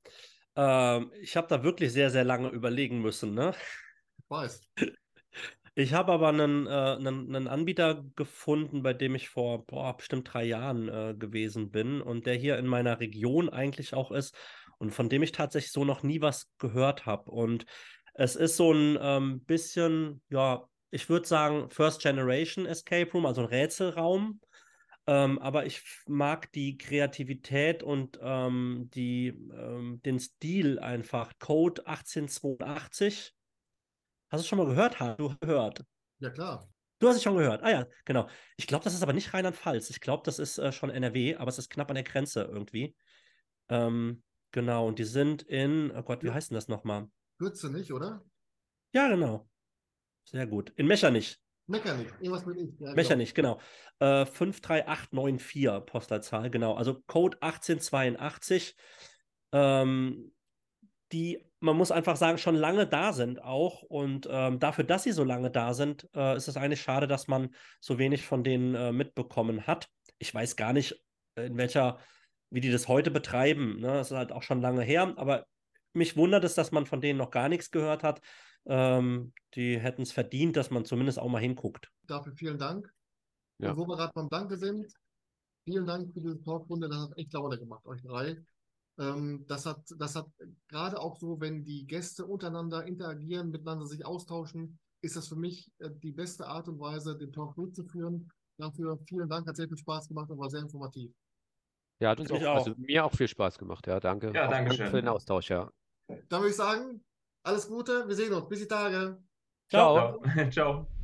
[0.57, 3.35] ähm, ich habe da wirklich sehr, sehr lange überlegen müssen.
[3.35, 3.55] Ne?
[4.29, 4.61] Weiß.
[5.79, 10.33] Ich habe aber einen, äh, einen, einen, Anbieter gefunden, bei dem ich vor boah, bestimmt
[10.33, 14.35] drei Jahren äh, gewesen bin und der hier in meiner Region eigentlich auch ist
[14.79, 17.31] und von dem ich tatsächlich so noch nie was gehört habe.
[17.31, 17.67] Und
[18.15, 23.43] es ist so ein ähm, bisschen, ja, ich würde sagen, First Generation Escape Room, also
[23.43, 24.41] ein Rätselraum.
[25.07, 31.33] Ähm, aber ich mag die Kreativität und ähm, die, ähm, den Stil einfach.
[31.39, 33.36] Code 1882.
[34.29, 34.99] Hast du schon mal gehört?
[35.01, 35.85] Hast du gehört?
[36.19, 36.69] Ja, klar.
[36.99, 37.63] Du hast es schon gehört.
[37.63, 38.29] Ah ja, genau.
[38.57, 39.91] Ich glaube, das ist aber nicht Rheinland-Pfalz.
[39.91, 42.97] Ich glaube, das ist äh, schon NRW, aber es ist knapp an der Grenze irgendwie.
[43.69, 46.35] Ähm, genau, und die sind in, oh Gott, wie Ja.
[46.35, 47.09] heißt denn das nochmal?
[47.39, 48.25] Kürze nicht, oder?
[48.93, 49.49] Ja, genau.
[50.25, 50.71] Sehr gut.
[50.77, 51.39] In Mechernich.
[51.67, 52.09] Meckernich.
[52.21, 52.71] Irgendwas mit ich.
[52.71, 52.95] Ja, genau.
[52.95, 53.61] Mechernich, genau.
[53.99, 56.75] Äh, 53894 Postleitzahl, genau.
[56.75, 58.77] Also Code 1882.
[59.53, 60.33] Ähm,
[61.13, 63.83] die, man muss einfach sagen, schon lange da sind auch.
[63.83, 67.29] Und ähm, dafür, dass sie so lange da sind, äh, ist es eigentlich schade, dass
[67.29, 69.89] man so wenig von denen äh, mitbekommen hat.
[70.19, 71.03] Ich weiß gar nicht,
[71.37, 71.99] in welcher,
[72.51, 73.81] wie die das heute betreiben.
[73.81, 73.89] Ne?
[73.89, 75.47] Das ist halt auch schon lange her, aber
[75.93, 78.21] mich wundert es, dass man von denen noch gar nichts gehört hat.
[78.67, 81.91] Ähm, die hätten es verdient, dass man zumindest auch mal hinguckt.
[82.07, 82.93] Dafür vielen Dank.
[83.59, 83.71] Ja.
[83.71, 84.93] Und wo wir gerade beim Danke sind,
[85.65, 86.89] vielen Dank für diese Talkrunde.
[86.89, 88.37] Das hat echt Laune gemacht, euch drei.
[88.99, 90.27] Ähm, das hat, das hat
[90.69, 95.71] gerade auch so, wenn die Gäste untereinander interagieren, miteinander sich austauschen, ist das für mich
[95.79, 98.31] äh, die beste Art und Weise, den Talk durchzuführen.
[98.59, 101.13] Dafür vielen Dank, hat sehr viel Spaß gemacht und war sehr informativ.
[102.01, 104.33] Ja, hat uns auch, ich also mir auch viel Spaß gemacht, ja, danke.
[104.35, 104.89] Ja, Auch danke schön.
[104.89, 105.71] für den Austausch, ja.
[106.09, 107.03] Dann würde ich sagen,
[107.43, 108.49] alles Gute, wir sehen uns.
[108.49, 109.23] Bis die Tage.
[109.69, 110.21] Ciao.
[110.23, 110.51] Ciao.
[110.51, 110.96] Ciao.